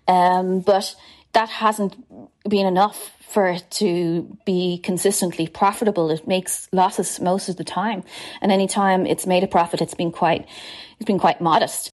Um, 0.07 0.59
but 0.59 0.95
that 1.33 1.49
hasn't 1.49 1.95
been 2.47 2.67
enough 2.67 3.11
for 3.29 3.47
it 3.47 3.63
to 3.71 4.37
be 4.45 4.77
consistently 4.77 5.47
profitable. 5.47 6.11
It 6.11 6.27
makes 6.27 6.69
losses 6.71 7.19
most 7.19 7.49
of 7.49 7.57
the 7.57 7.63
time. 7.63 8.03
And 8.41 8.51
any 8.51 8.67
time 8.67 9.07
it's 9.07 9.25
made 9.25 9.43
a 9.43 9.47
profit, 9.47 9.81
it's 9.81 9.95
been 9.95 10.11
quite, 10.11 10.47
it's 10.99 11.07
been 11.07 11.19
quite 11.19 11.41
modest. 11.41 11.92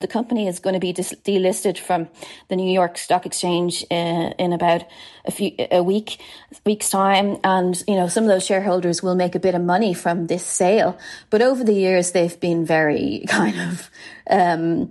The 0.00 0.06
company 0.06 0.46
is 0.46 0.60
going 0.60 0.74
to 0.74 0.80
be 0.80 0.92
dis- 0.92 1.16
delisted 1.24 1.76
from 1.76 2.08
the 2.46 2.54
New 2.54 2.70
York 2.72 2.96
Stock 2.96 3.26
Exchange 3.26 3.84
in, 3.90 4.32
in 4.38 4.52
about 4.52 4.84
a 5.24 5.32
few 5.32 5.50
a 5.72 5.82
week 5.82 6.20
week's 6.64 6.88
time, 6.88 7.38
and 7.42 7.82
you 7.88 7.96
know 7.96 8.06
some 8.06 8.22
of 8.22 8.28
those 8.28 8.46
shareholders 8.46 9.02
will 9.02 9.16
make 9.16 9.34
a 9.34 9.40
bit 9.40 9.56
of 9.56 9.62
money 9.62 9.92
from 9.92 10.28
this 10.28 10.46
sale. 10.46 10.96
But 11.30 11.42
over 11.42 11.64
the 11.64 11.72
years, 11.72 12.12
they've 12.12 12.38
been 12.38 12.64
very 12.64 13.24
kind 13.28 13.58
of 13.60 13.90
um, 14.30 14.90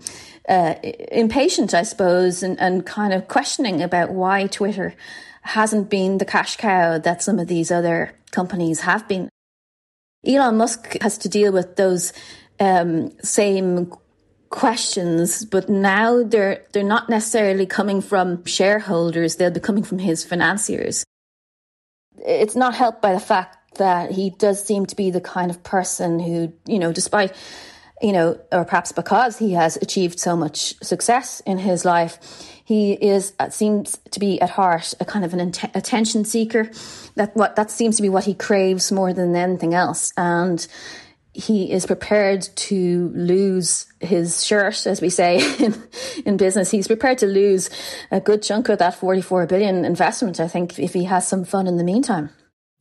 uh, 0.50 0.76
impatient, 1.10 1.74
I 1.74 1.84
suppose, 1.84 2.44
and, 2.44 2.60
and 2.60 2.86
kind 2.86 3.14
of 3.14 3.30
questioning 3.30 3.82
about 3.82 4.12
why 4.12 4.48
Twitter 4.48 4.94
hasn't 5.44 5.90
been 5.90 6.18
the 6.18 6.26
cash 6.26 6.58
cow 6.58 6.98
that 6.98 7.24
some 7.24 7.40
of 7.40 7.48
these 7.48 7.72
other 7.72 8.14
companies 8.32 8.82
have 8.82 9.08
been. 9.08 9.30
Elon 10.26 10.58
Musk 10.58 10.98
has 11.02 11.18
to 11.20 11.30
deal 11.30 11.54
with 11.54 11.78
those 11.78 12.12
um, 12.60 13.18
same 13.22 13.90
questions, 14.50 15.46
but 15.46 15.70
now 15.70 16.24
they're 16.24 16.64
they're 16.72 16.84
not 16.84 17.10
necessarily 17.10 17.66
coming 17.66 18.02
from 18.02 18.44
shareholders; 18.46 19.36
they'll 19.36 19.52
be 19.52 19.60
coming 19.60 19.84
from 19.84 20.00
his 20.00 20.24
financiers. 20.24 21.04
It's 22.20 22.56
not 22.56 22.76
helped 22.76 23.02
by 23.02 23.14
the 23.14 23.20
fact 23.20 23.78
that 23.78 24.12
he 24.12 24.32
does 24.32 24.64
seem 24.64 24.86
to 24.88 24.96
be 24.96 25.12
the 25.12 25.22
kind 25.22 25.52
of 25.52 25.64
person 25.64 26.20
who, 26.20 26.54
you 26.66 26.80
know, 26.80 26.92
despite 26.92 27.36
you 28.02 28.12
know, 28.12 28.40
or 28.52 28.64
perhaps 28.64 28.92
because 28.92 29.40
he 29.40 29.54
has 29.54 29.78
achieved 29.78 30.20
so 30.20 30.36
much 30.36 30.76
success 30.84 31.42
in 31.46 31.58
his 31.58 31.84
life, 31.84 32.20
he 32.64 32.94
is 32.94 33.34
uh, 33.40 33.50
seems 33.50 33.98
to 34.12 34.20
be 34.20 34.40
at 34.40 34.52
heart 34.52 34.94
a 35.00 35.06
kind 35.06 35.26
of 35.26 35.34
an 35.34 35.40
int- 35.40 35.76
attention 35.76 36.24
seeker. 36.24 36.70
That 37.16 37.36
what 37.36 37.56
that 37.56 37.72
seems 37.72 37.96
to 37.96 38.04
be 38.04 38.10
what 38.10 38.26
he 38.26 38.34
craves 38.34 38.92
more 38.92 39.14
than 39.14 39.36
anything 39.36 39.74
else, 39.74 40.12
and 40.16 40.66
he 41.38 41.72
is 41.72 41.86
prepared 41.86 42.42
to 42.56 43.12
lose 43.14 43.86
his 44.00 44.44
shirt, 44.44 44.88
as 44.88 45.02
we 45.02 45.10
say 45.12 45.38
in, 45.60 45.84
in 46.26 46.36
business. 46.36 46.72
He's 46.72 46.88
prepared 46.88 47.20
to 47.20 47.28
lose 47.28 47.70
a 48.10 48.20
good 48.20 48.42
chunk 48.42 48.70
of 48.70 48.80
that 48.80 48.96
44 48.96 49.46
billion 49.46 49.86
investment, 49.86 50.40
I 50.40 50.48
think, 50.48 50.80
if 50.80 50.94
he 50.94 51.04
has 51.04 51.28
some 51.28 51.46
fun 51.46 51.68
in 51.68 51.78
the 51.78 51.84
meantime. 51.84 52.32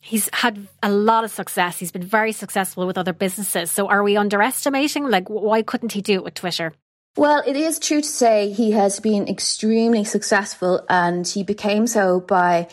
He's 0.00 0.30
had 0.32 0.68
a 0.82 0.90
lot 0.90 1.24
of 1.24 1.30
success. 1.30 1.78
He's 1.78 1.92
been 1.92 2.02
very 2.02 2.32
successful 2.32 2.86
with 2.86 2.96
other 2.96 3.12
businesses. 3.12 3.70
So 3.70 3.88
are 3.88 4.02
we 4.02 4.16
underestimating? 4.16 5.10
Like, 5.10 5.28
why 5.28 5.60
couldn't 5.60 5.92
he 5.92 6.00
do 6.00 6.14
it 6.14 6.24
with 6.24 6.34
Twitter? 6.34 6.72
Well, 7.16 7.42
it 7.46 7.56
is 7.56 7.78
true 7.78 8.00
to 8.00 8.08
say 8.08 8.52
he 8.52 8.70
has 8.70 9.00
been 9.00 9.28
extremely 9.28 10.04
successful 10.04 10.84
and 10.88 11.26
he 11.26 11.42
became 11.42 11.86
so 11.86 12.20
by 12.20 12.68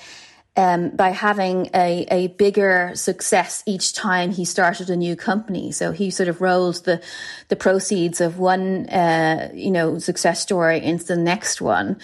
um, 0.56 0.90
by 0.90 1.10
having 1.10 1.70
a, 1.74 2.06
a 2.12 2.28
bigger 2.28 2.92
success 2.94 3.64
each 3.66 3.94
time 3.94 4.32
he 4.32 4.46
started 4.46 4.90
a 4.90 4.96
new 4.96 5.16
company. 5.16 5.72
So 5.72 5.92
he 5.92 6.12
sort 6.12 6.30
of 6.30 6.42
rolled 6.42 6.86
the 6.86 7.02
the 7.48 7.56
proceeds 7.56 8.22
of 8.22 8.38
one 8.38 8.88
uh, 8.90 9.50
you 9.54 9.72
know 9.72 9.98
success 9.98 10.42
story 10.42 10.80
into 10.80 11.06
the 11.06 11.18
next 11.18 11.60
one. 11.60 11.98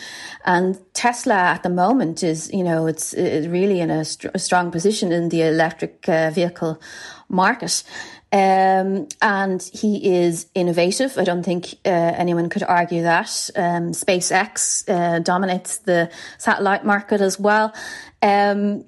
And 0.45 0.79
Tesla 0.93 1.35
at 1.35 1.63
the 1.63 1.69
moment 1.69 2.23
is 2.23 2.51
you 2.51 2.63
know 2.63 2.87
it's, 2.87 3.13
it's 3.13 3.47
really 3.47 3.81
in 3.81 3.91
a, 3.91 4.03
st- 4.03 4.33
a, 4.33 4.39
strong 4.39 4.71
position 4.71 5.11
in 5.11 5.29
the 5.29 5.43
electric 5.43 6.09
uh, 6.09 6.31
vehicle 6.31 6.81
market. 7.29 7.83
Um, 8.31 9.07
and 9.21 9.61
he 9.73 10.23
is 10.23 10.47
innovative. 10.53 11.17
I 11.17 11.23
don't 11.23 11.41
think 11.41 11.73
uh, 11.83 11.89
anyone 11.89 12.49
could 12.49 12.63
argue 12.63 13.01
that. 13.01 13.49
Um, 13.55 13.91
SpaceX 13.91 14.87
uh, 14.87 15.19
dominates 15.19 15.79
the 15.79 16.11
satellite 16.37 16.85
market 16.85 17.21
as 17.21 17.39
well. 17.39 17.73
Um, 18.21 18.85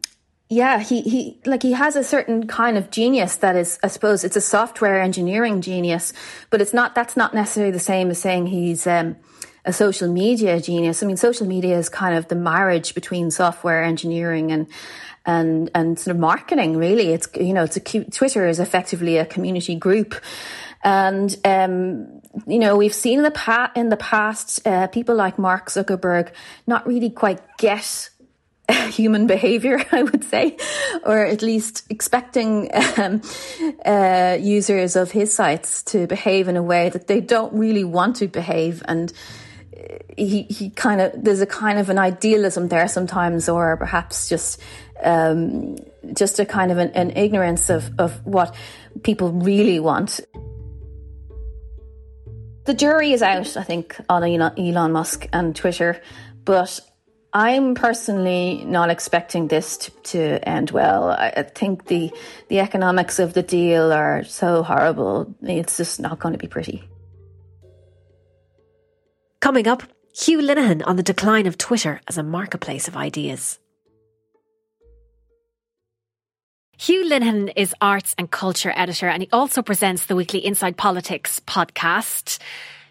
yeah, 0.48 0.79
he, 0.79 1.01
he, 1.01 1.41
like 1.45 1.63
he 1.63 1.71
has 1.71 1.95
a 1.95 2.03
certain 2.03 2.45
kind 2.45 2.77
of 2.77 2.91
genius 2.91 3.38
that 3.38 3.55
is, 3.55 3.79
I 3.83 3.88
suppose 3.88 4.24
it's 4.24 4.36
a 4.36 4.41
software 4.41 5.01
engineering 5.01 5.62
genius, 5.62 6.13
but 6.50 6.62
it's 6.62 6.74
not, 6.74 6.93
that's 6.93 7.17
not 7.17 7.33
necessarily 7.33 7.71
the 7.71 7.79
same 7.79 8.12
as 8.12 8.19
saying 8.19 8.48
he's, 8.48 8.86
um, 8.86 9.15
a 9.65 9.74
social 9.74 10.12
media 10.12 10.60
genius. 10.60 11.03
I 11.03 11.06
mean, 11.06 11.18
social 11.18 11.48
media 11.48 11.77
is 11.77 11.89
kind 11.89 12.15
of 12.15 12.27
the 12.27 12.36
marriage 12.36 12.96
between 12.96 13.32
software 13.32 13.84
engineering 13.84 14.51
and, 14.51 14.68
and, 15.25 15.70
and 15.75 16.00
sort 16.00 16.15
of 16.15 16.20
marketing, 16.20 16.77
really. 16.77 17.10
It's, 17.10 17.27
you 17.39 17.53
know, 17.53 17.63
it's 17.63 17.77
a, 17.77 17.80
Twitter 17.80 18.48
is 18.48 18.60
effectively 18.60 19.18
a 19.18 19.25
community 19.25 19.75
group. 19.75 20.15
And, 20.84 21.36
um, 21.46 22.22
you 22.48 22.58
know, 22.58 22.75
we've 22.75 22.94
seen 22.94 23.20
in 23.20 23.24
the, 23.24 23.32
pa- 23.32 23.72
in 23.75 23.89
the 23.89 23.98
past, 23.98 24.65
uh, 24.65 24.88
people 24.88 25.15
like 25.15 25.38
Mark 25.38 25.70
Zuckerberg 25.70 26.32
not 26.65 26.88
really 26.88 27.12
quite 27.12 27.39
get 27.58 28.10
human 28.89 29.27
behavior, 29.27 29.84
I 29.91 30.03
would 30.03 30.24
say, 30.24 30.58
or 31.03 31.25
at 31.25 31.41
least 31.41 31.86
expecting 31.89 32.70
um, 32.98 33.22
uh, 33.86 34.38
users 34.39 34.96
of 34.96 35.12
his 35.12 35.34
sites 35.34 35.84
to 35.84 36.08
behave 36.08 36.48
in 36.48 36.58
a 36.58 36.63
way 36.63 36.89
that 36.89 37.08
they 37.08 37.22
don't 37.22 37.53
really 37.53 37.84
want 37.84 38.18
to 38.18 38.27
behave. 38.27 38.82
And 38.88 39.12
he, 40.17 40.43
he 40.43 40.69
kind 40.69 41.01
of, 41.01 41.11
there's 41.23 41.41
a 41.41 41.45
kind 41.45 41.79
of 41.79 41.89
an 41.89 41.97
idealism 41.97 42.67
there 42.67 42.88
sometimes, 42.88 43.50
or 43.50 43.77
perhaps 43.77 44.29
just, 44.29 44.61
um, 45.03 45.77
just 46.13 46.39
a 46.39 46.45
kind 46.45 46.71
of 46.71 46.77
an, 46.77 46.91
an 46.91 47.11
ignorance 47.11 47.69
of, 47.69 47.91
of 48.00 48.25
what 48.25 48.55
people 49.03 49.31
really 49.31 49.79
want. 49.79 50.19
The 52.65 52.73
jury 52.73 53.11
is 53.11 53.21
out, 53.21 53.57
I 53.57 53.63
think, 53.63 54.00
on 54.07 54.23
Elon 54.23 54.91
Musk 54.91 55.27
and 55.33 55.55
Twitter, 55.55 56.00
but 56.45 56.79
I'm 57.33 57.75
personally 57.75 58.63
not 58.65 58.89
expecting 58.89 59.47
this 59.47 59.77
to, 59.77 59.91
to 59.91 60.50
end 60.50 60.71
well. 60.71 61.09
I, 61.09 61.33
I, 61.38 61.43
think 61.43 61.85
the 61.85 62.11
the 62.50 62.59
economics 62.59 63.19
of 63.19 63.33
the 63.33 63.41
deal 63.41 63.93
are 63.93 64.25
so 64.25 64.63
horrible. 64.63 65.33
It's 65.41 65.77
just 65.77 66.00
not 66.01 66.19
going 66.19 66.33
to 66.33 66.38
be 66.38 66.47
pretty. 66.47 66.83
Coming 69.41 69.67
up, 69.67 69.81
Hugh 70.13 70.38
Linehan 70.38 70.83
on 70.86 70.98
the 70.98 71.03
decline 71.03 71.48
of 71.48 71.57
Twitter 71.57 72.00
as 72.07 72.19
a 72.19 72.21
marketplace 72.21 72.88
of 72.88 72.95
ideas. 72.95 73.57
Hugh 76.77 77.10
Linehan 77.10 77.51
is 77.55 77.74
arts 77.81 78.13
and 78.19 78.29
culture 78.29 78.71
editor, 78.75 79.07
and 79.07 79.24
he 79.24 79.29
also 79.33 79.63
presents 79.63 80.05
the 80.05 80.15
weekly 80.15 80.45
Inside 80.45 80.77
Politics 80.77 81.41
podcast. 81.48 82.38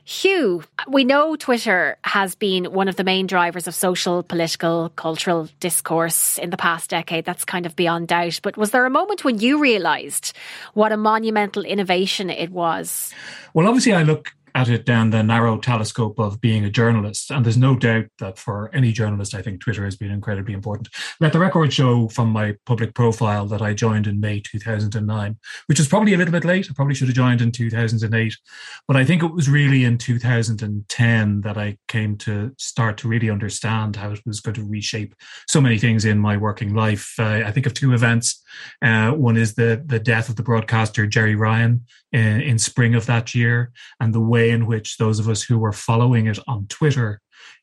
Hugh, 0.04 0.64
we 0.88 1.04
know 1.04 1.36
Twitter 1.36 1.96
has 2.02 2.34
been 2.34 2.64
one 2.72 2.88
of 2.88 2.96
the 2.96 3.04
main 3.04 3.28
drivers 3.28 3.68
of 3.68 3.74
social, 3.76 4.24
political, 4.24 4.88
cultural 4.96 5.48
discourse 5.60 6.36
in 6.36 6.50
the 6.50 6.56
past 6.56 6.90
decade. 6.90 7.24
That's 7.24 7.44
kind 7.44 7.64
of 7.64 7.76
beyond 7.76 8.08
doubt. 8.08 8.40
But 8.42 8.56
was 8.56 8.72
there 8.72 8.86
a 8.86 8.90
moment 8.90 9.22
when 9.22 9.38
you 9.38 9.60
realised 9.60 10.36
what 10.74 10.90
a 10.90 10.96
monumental 10.96 11.64
innovation 11.64 12.28
it 12.28 12.50
was? 12.50 13.14
Well, 13.54 13.68
obviously, 13.68 13.92
I 13.92 14.02
look 14.02 14.32
at 14.54 14.68
it 14.68 14.84
down 14.84 15.10
the 15.10 15.22
narrow 15.22 15.58
telescope 15.58 16.18
of 16.18 16.40
being 16.40 16.64
a 16.64 16.70
journalist. 16.70 17.30
And 17.30 17.44
there's 17.44 17.56
no 17.56 17.76
doubt 17.76 18.06
that 18.18 18.38
for 18.38 18.70
any 18.74 18.92
journalist, 18.92 19.34
I 19.34 19.42
think 19.42 19.60
Twitter 19.60 19.84
has 19.84 19.96
been 19.96 20.10
incredibly 20.10 20.54
important. 20.54 20.88
Let 21.20 21.32
the 21.32 21.38
record 21.38 21.72
show 21.72 22.08
from 22.08 22.28
my 22.30 22.56
public 22.66 22.94
profile 22.94 23.46
that 23.46 23.62
I 23.62 23.74
joined 23.74 24.06
in 24.06 24.20
May 24.20 24.40
2009, 24.40 25.38
which 25.66 25.78
was 25.78 25.88
probably 25.88 26.14
a 26.14 26.16
little 26.16 26.32
bit 26.32 26.44
late. 26.44 26.68
I 26.70 26.74
probably 26.74 26.94
should 26.94 27.08
have 27.08 27.16
joined 27.16 27.40
in 27.40 27.52
2008. 27.52 28.36
But 28.86 28.96
I 28.96 29.04
think 29.04 29.22
it 29.22 29.32
was 29.32 29.48
really 29.48 29.84
in 29.84 29.98
2010 29.98 31.40
that 31.42 31.58
I 31.58 31.78
came 31.88 32.16
to 32.18 32.52
start 32.58 32.98
to 32.98 33.08
really 33.08 33.30
understand 33.30 33.96
how 33.96 34.10
it 34.10 34.20
was 34.26 34.40
going 34.40 34.54
to 34.54 34.64
reshape 34.64 35.14
so 35.48 35.60
many 35.60 35.78
things 35.78 36.04
in 36.04 36.18
my 36.18 36.36
working 36.36 36.74
life. 36.74 37.14
Uh, 37.18 37.42
I 37.44 37.52
think 37.52 37.66
of 37.66 37.74
two 37.74 37.94
events. 37.94 38.42
Uh, 38.82 39.12
one 39.12 39.36
is 39.36 39.54
the, 39.54 39.82
the 39.84 40.00
death 40.00 40.28
of 40.28 40.36
the 40.36 40.42
broadcaster 40.42 41.06
Gerry 41.06 41.34
Ryan 41.34 41.84
in, 42.12 42.40
in 42.40 42.58
spring 42.58 42.94
of 42.94 43.06
that 43.06 43.34
year, 43.34 43.72
and 44.00 44.14
the 44.14 44.20
way 44.20 44.39
in 44.48 44.66
which 44.66 44.96
those 44.96 45.18
of 45.18 45.28
us 45.28 45.42
who 45.42 45.58
were 45.58 45.72
following 45.72 46.26
it 46.26 46.38
on 46.46 46.66
Twitter 46.68 47.20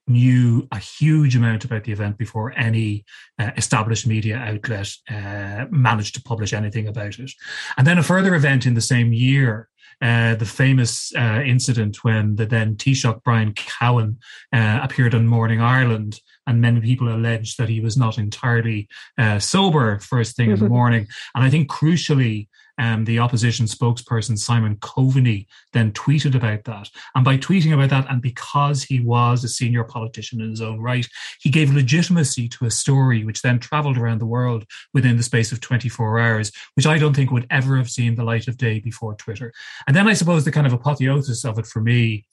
knew 0.08 0.68
a 0.72 0.78
huge 0.78 1.36
amount 1.36 1.66
about 1.66 1.84
the 1.84 1.92
event 1.92 2.18
before 2.18 2.58
any 2.58 3.04
uh, 3.40 3.52
established 3.58 4.08
media 4.08 4.38
outlet 4.38 4.90
uh, 5.10 5.66
managed 5.70 6.16
to 6.16 6.22
publish 6.22 6.54
anything 6.54 6.88
about 6.88 7.20
it. 7.20 7.32
And 7.78 7.86
then 7.86 7.98
a 7.98 8.04
further 8.04 8.36
event 8.36 8.66
in 8.66 8.74
the 8.74 8.82
same 8.82 9.14
year. 9.14 9.70
Uh, 10.00 10.36
the 10.36 10.46
famous 10.46 11.12
uh, 11.18 11.42
incident 11.44 12.04
when 12.04 12.36
the 12.36 12.46
then 12.46 12.76
Taoiseach 12.76 13.24
Brian 13.24 13.52
Cowen 13.54 14.20
uh, 14.54 14.80
appeared 14.84 15.16
on 15.16 15.26
Morning 15.26 15.60
Ireland 15.60 16.22
and 16.46 16.62
many 16.62 16.82
people 16.82 17.10
alleged 17.10 17.58
that 17.58 17.70
he 17.70 17.82
was 17.82 17.98
not 17.98 18.20
entirely 18.20 18.88
uh, 19.18 19.40
sober 19.40 19.98
first 20.00 20.36
thing 20.36 20.52
in 20.52 20.60
the 20.60 20.70
morning. 20.78 21.08
And 21.34 21.44
I 21.44 21.50
think 21.50 21.70
crucially, 21.70 22.48
um, 22.78 23.06
the 23.06 23.20
opposition 23.20 23.66
spokesperson 23.66 24.38
Simon 24.38 24.76
Coveney 24.78 25.48
then 25.74 25.92
tweeted 25.92 26.36
about 26.36 26.64
that. 26.66 26.90
And 27.16 27.26
by 27.26 27.38
tweeting 27.38 27.74
about 27.74 27.90
that, 27.90 28.10
and 28.12 28.22
because 28.22 28.84
he 28.84 29.00
was 29.00 29.44
a 29.44 29.50
senior 29.50 29.84
politician 29.84 30.42
in 30.42 30.50
his 30.50 30.62
own 30.62 30.80
right, 30.80 31.08
he 31.40 31.50
gave 31.50 31.74
legitimacy 31.74 32.48
to 32.50 32.66
a 32.66 32.72
story 32.72 33.24
which 33.24 33.42
then 33.42 33.60
traveled 33.60 33.98
around 33.98 34.20
the 34.20 34.26
world 34.26 34.66
within 34.94 35.18
the 35.18 35.24
space 35.24 35.52
of 35.52 35.62
24 35.62 36.20
hours, 36.20 36.52
which 36.76 36.86
I 36.86 36.98
don't 36.98 37.16
think 37.16 37.32
would 37.32 37.48
ever 37.50 37.78
have 37.78 37.90
seen 37.90 38.16
the 38.16 38.24
light 38.24 38.48
of 38.48 38.58
day 38.58 38.80
before 38.80 39.16
Twitter. 39.16 39.54
And 39.88 39.96
then 39.96 40.08
I 40.08 40.14
suppose 40.14 40.46
the 40.46 40.52
kind 40.52 40.68
of 40.68 40.74
apotheosis 40.74 41.46
of 41.46 41.58
it 41.58 41.66
for 41.66 41.82
me 41.82 42.26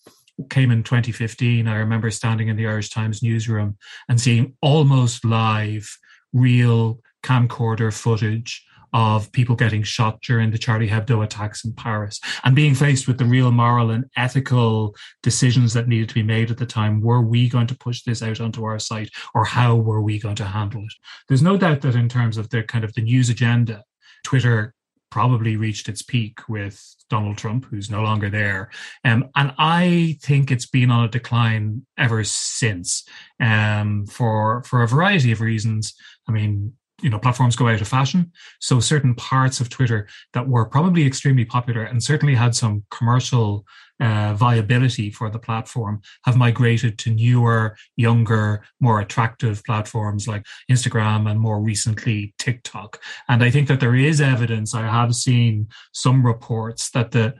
came 0.51 0.71
in 0.71 0.83
2015. 0.83 1.69
I 1.69 1.77
remember 1.77 2.11
standing 2.11 2.49
in 2.49 2.57
the 2.57 2.67
Irish 2.67 2.91
Times 2.91 3.23
newsroom 3.23 3.77
and 4.09 4.21
seeing 4.21 4.55
almost 4.61 5.25
live, 5.25 5.97
real 6.33 7.01
camcorder 7.23 7.93
footage 7.93 8.65
of 8.95 9.31
people 9.33 9.57
getting 9.57 9.83
shot 9.83 10.23
during 10.23 10.53
the 10.53 10.57
Charlie 10.57 10.89
Hebdo 10.89 11.25
attacks 11.25 11.65
in 11.65 11.73
Paris 11.73 12.21
and 12.45 12.55
being 12.55 12.77
faced 12.77 13.09
with 13.09 13.19
the 13.19 13.25
real 13.25 13.51
moral 13.51 13.91
and 13.91 14.05
ethical 14.17 14.95
decisions 15.23 15.75
that 15.75 15.89
needed 15.89 16.09
to 16.09 16.15
be 16.15 16.23
made 16.23 16.53
at 16.53 16.59
the 16.59 16.65
time. 16.65 17.01
Were 17.01 17.21
we 17.21 17.49
going 17.49 17.67
to 17.67 17.77
push 17.77 18.03
this 18.03 18.23
out 18.23 18.41
onto 18.41 18.63
our 18.65 18.79
site 18.79 19.11
or 19.35 19.45
how 19.45 19.75
were 19.75 20.01
we 20.01 20.21
going 20.21 20.37
to 20.37 20.45
handle 20.45 20.83
it? 20.83 20.93
There's 21.29 21.43
no 21.43 21.57
doubt 21.57 21.81
that 21.83 21.97
in 21.97 22.09
terms 22.09 22.39
of 22.39 22.49
the 22.51 22.63
kind 22.63 22.85
of 22.85 22.95
the 22.95 23.03
news 23.03 23.29
agenda, 23.29 23.83
Twitter 24.23 24.73
probably 25.11 25.57
reached 25.57 25.89
its 25.89 26.03
peak 26.03 26.49
with 26.49 26.95
Donald 27.11 27.37
Trump, 27.37 27.67
who's 27.67 27.91
no 27.91 28.03
longer 28.03 28.31
there. 28.31 28.71
Um, 29.05 29.29
and 29.35 29.53
I 29.59 30.19
think 30.23 30.51
it's 30.51 30.67
been 30.67 30.93
on 30.93 31.05
a 31.05 31.09
decline 31.09 31.85
ever 31.99 32.23
since 32.23 33.05
um, 33.41 34.07
for, 34.07 34.63
for 34.65 34.83
a 34.83 34.89
variety 34.89 35.33
of 35.33 35.41
reasons. 35.41 35.95
I 36.29 36.33
mean, 36.33 36.75
you 37.03 37.11
know 37.11 37.19
platforms 37.19 37.57
go 37.57 37.69
out 37.69 37.81
of 37.81 37.89
fashion. 37.89 38.33
So 38.61 38.81
certain 38.81 39.15
parts 39.15 39.61
of 39.61 39.69
twitter 39.69 40.09
that 40.33 40.49
were 40.49 40.65
probably 40.65 41.07
extremely 41.07 41.45
popular 41.45 41.83
and 41.83 42.03
certainly 42.03 42.35
had 42.35 42.55
some 42.55 42.85
commercial 42.91 43.67
uh, 44.01 44.35
viability 44.35 45.11
for 45.11 45.31
the 45.31 45.39
platform 45.39 46.01
have 46.25 46.37
migrated 46.37 46.99
to 46.99 47.11
newer 47.11 47.77
younger 47.97 48.65
more 48.81 48.99
attractive 49.01 49.63
platforms 49.65 50.27
like 50.27 50.45
instagram 50.71 51.31
and 51.31 51.39
more 51.41 51.61
recently 51.61 52.35
tiktok. 52.39 53.01
And 53.29 53.43
i 53.43 53.51
think 53.51 53.69
that 53.69 53.81
there 53.81 53.95
is 53.95 54.21
evidence. 54.21 54.75
I 54.75 54.83
have 54.83 55.15
seen 55.15 55.69
some 55.93 56.25
reports 56.25 56.91
that 56.91 57.11
the 57.13 57.35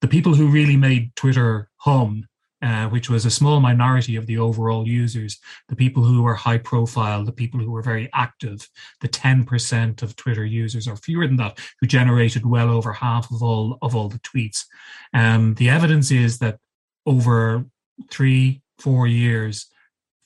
the 0.00 0.08
people 0.08 0.34
who 0.34 0.48
really 0.48 0.76
made 0.76 1.14
twitter 1.16 1.70
hum 1.78 2.24
uh, 2.64 2.88
which 2.88 3.10
was 3.10 3.26
a 3.26 3.30
small 3.30 3.60
minority 3.60 4.16
of 4.16 4.26
the 4.26 4.38
overall 4.38 4.88
users, 4.88 5.38
the 5.68 5.76
people 5.76 6.02
who 6.02 6.22
were 6.22 6.34
high 6.34 6.56
profile, 6.56 7.22
the 7.22 7.30
people 7.30 7.60
who 7.60 7.70
were 7.70 7.82
very 7.82 8.08
active, 8.14 8.66
the 9.02 9.08
10% 9.08 10.00
of 10.02 10.16
Twitter 10.16 10.46
users, 10.46 10.88
or 10.88 10.96
fewer 10.96 11.26
than 11.26 11.36
that, 11.36 11.58
who 11.78 11.86
generated 11.86 12.46
well 12.46 12.70
over 12.70 12.94
half 12.94 13.30
of 13.30 13.42
all 13.42 13.76
of 13.82 13.94
all 13.94 14.08
the 14.08 14.18
tweets. 14.20 14.64
Um, 15.12 15.52
the 15.54 15.68
evidence 15.68 16.10
is 16.10 16.38
that 16.38 16.58
over 17.04 17.66
three, 18.10 18.62
four 18.78 19.06
years, 19.06 19.66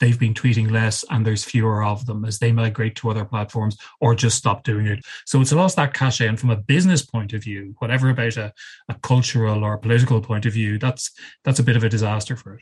they've 0.00 0.18
been 0.18 0.34
tweeting 0.34 0.70
less 0.70 1.04
and 1.10 1.26
there's 1.26 1.44
fewer 1.44 1.82
of 1.82 2.06
them 2.06 2.24
as 2.24 2.38
they 2.38 2.52
migrate 2.52 2.96
to 2.96 3.10
other 3.10 3.24
platforms 3.24 3.76
or 4.00 4.14
just 4.14 4.38
stop 4.38 4.64
doing 4.64 4.86
it. 4.86 5.04
So 5.24 5.40
it's 5.40 5.52
lost 5.52 5.76
that 5.76 5.94
cachet. 5.94 6.26
And 6.26 6.38
from 6.38 6.50
a 6.50 6.56
business 6.56 7.02
point 7.02 7.32
of 7.32 7.42
view, 7.42 7.74
whatever 7.78 8.10
about 8.10 8.36
a, 8.36 8.52
a 8.88 8.94
cultural 8.94 9.64
or 9.64 9.78
political 9.78 10.20
point 10.20 10.46
of 10.46 10.52
view, 10.52 10.78
that's 10.78 11.10
that's 11.44 11.58
a 11.58 11.62
bit 11.62 11.76
of 11.76 11.84
a 11.84 11.88
disaster 11.88 12.36
for 12.36 12.54
it. 12.54 12.60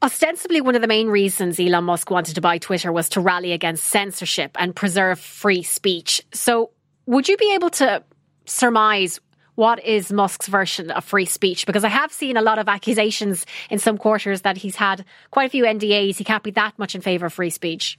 Ostensibly, 0.00 0.60
one 0.60 0.76
of 0.76 0.82
the 0.82 0.88
main 0.88 1.08
reasons 1.08 1.58
Elon 1.58 1.84
Musk 1.84 2.08
wanted 2.08 2.36
to 2.36 2.40
buy 2.40 2.58
Twitter 2.58 2.92
was 2.92 3.08
to 3.10 3.20
rally 3.20 3.50
against 3.50 3.84
censorship 3.84 4.56
and 4.58 4.76
preserve 4.76 5.18
free 5.18 5.64
speech. 5.64 6.22
So, 6.32 6.70
would 7.06 7.28
you 7.28 7.36
be 7.36 7.52
able 7.54 7.70
to 7.70 8.04
surmise 8.44 9.18
what 9.58 9.84
is 9.84 10.12
Musk's 10.12 10.46
version 10.46 10.92
of 10.92 11.04
free 11.04 11.24
speech? 11.24 11.66
Because 11.66 11.82
I 11.82 11.88
have 11.88 12.12
seen 12.12 12.36
a 12.36 12.42
lot 12.42 12.60
of 12.60 12.68
accusations 12.68 13.44
in 13.70 13.80
some 13.80 13.98
quarters 13.98 14.42
that 14.42 14.56
he's 14.56 14.76
had 14.76 15.04
quite 15.32 15.46
a 15.46 15.50
few 15.50 15.64
NDAs. 15.64 16.16
He 16.16 16.22
can't 16.22 16.44
be 16.44 16.52
that 16.52 16.78
much 16.78 16.94
in 16.94 17.00
favour 17.00 17.26
of 17.26 17.32
free 17.32 17.50
speech. 17.50 17.98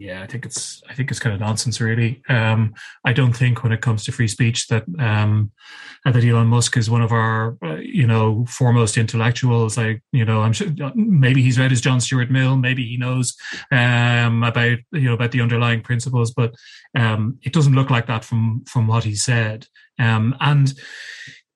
Yeah, 0.00 0.22
I 0.22 0.28
think 0.28 0.46
it's 0.46 0.80
I 0.88 0.94
think 0.94 1.10
it's 1.10 1.18
kind 1.18 1.34
of 1.34 1.40
nonsense, 1.40 1.80
really. 1.80 2.22
Um, 2.28 2.72
I 3.04 3.12
don't 3.12 3.32
think 3.32 3.64
when 3.64 3.72
it 3.72 3.80
comes 3.80 4.04
to 4.04 4.12
free 4.12 4.28
speech 4.28 4.68
that 4.68 4.84
um, 5.00 5.50
that 6.04 6.24
Elon 6.24 6.46
Musk 6.46 6.76
is 6.76 6.88
one 6.88 7.02
of 7.02 7.10
our 7.10 7.58
uh, 7.64 7.78
you 7.82 8.06
know 8.06 8.46
foremost 8.46 8.96
intellectuals. 8.96 9.76
Like 9.76 10.00
you 10.12 10.24
know, 10.24 10.42
I'm 10.42 10.52
sure 10.52 10.68
maybe 10.94 11.42
he's 11.42 11.58
read 11.58 11.72
his 11.72 11.80
John 11.80 12.00
Stuart 12.00 12.30
Mill, 12.30 12.56
maybe 12.56 12.86
he 12.86 12.96
knows 12.96 13.36
um, 13.72 14.44
about 14.44 14.78
you 14.92 15.02
know 15.02 15.14
about 15.14 15.32
the 15.32 15.40
underlying 15.40 15.80
principles, 15.80 16.30
but 16.30 16.54
um, 16.96 17.36
it 17.42 17.52
doesn't 17.52 17.74
look 17.74 17.90
like 17.90 18.06
that 18.06 18.24
from 18.24 18.64
from 18.68 18.86
what 18.86 19.02
he 19.02 19.16
said. 19.16 19.66
Um, 19.98 20.36
and 20.38 20.72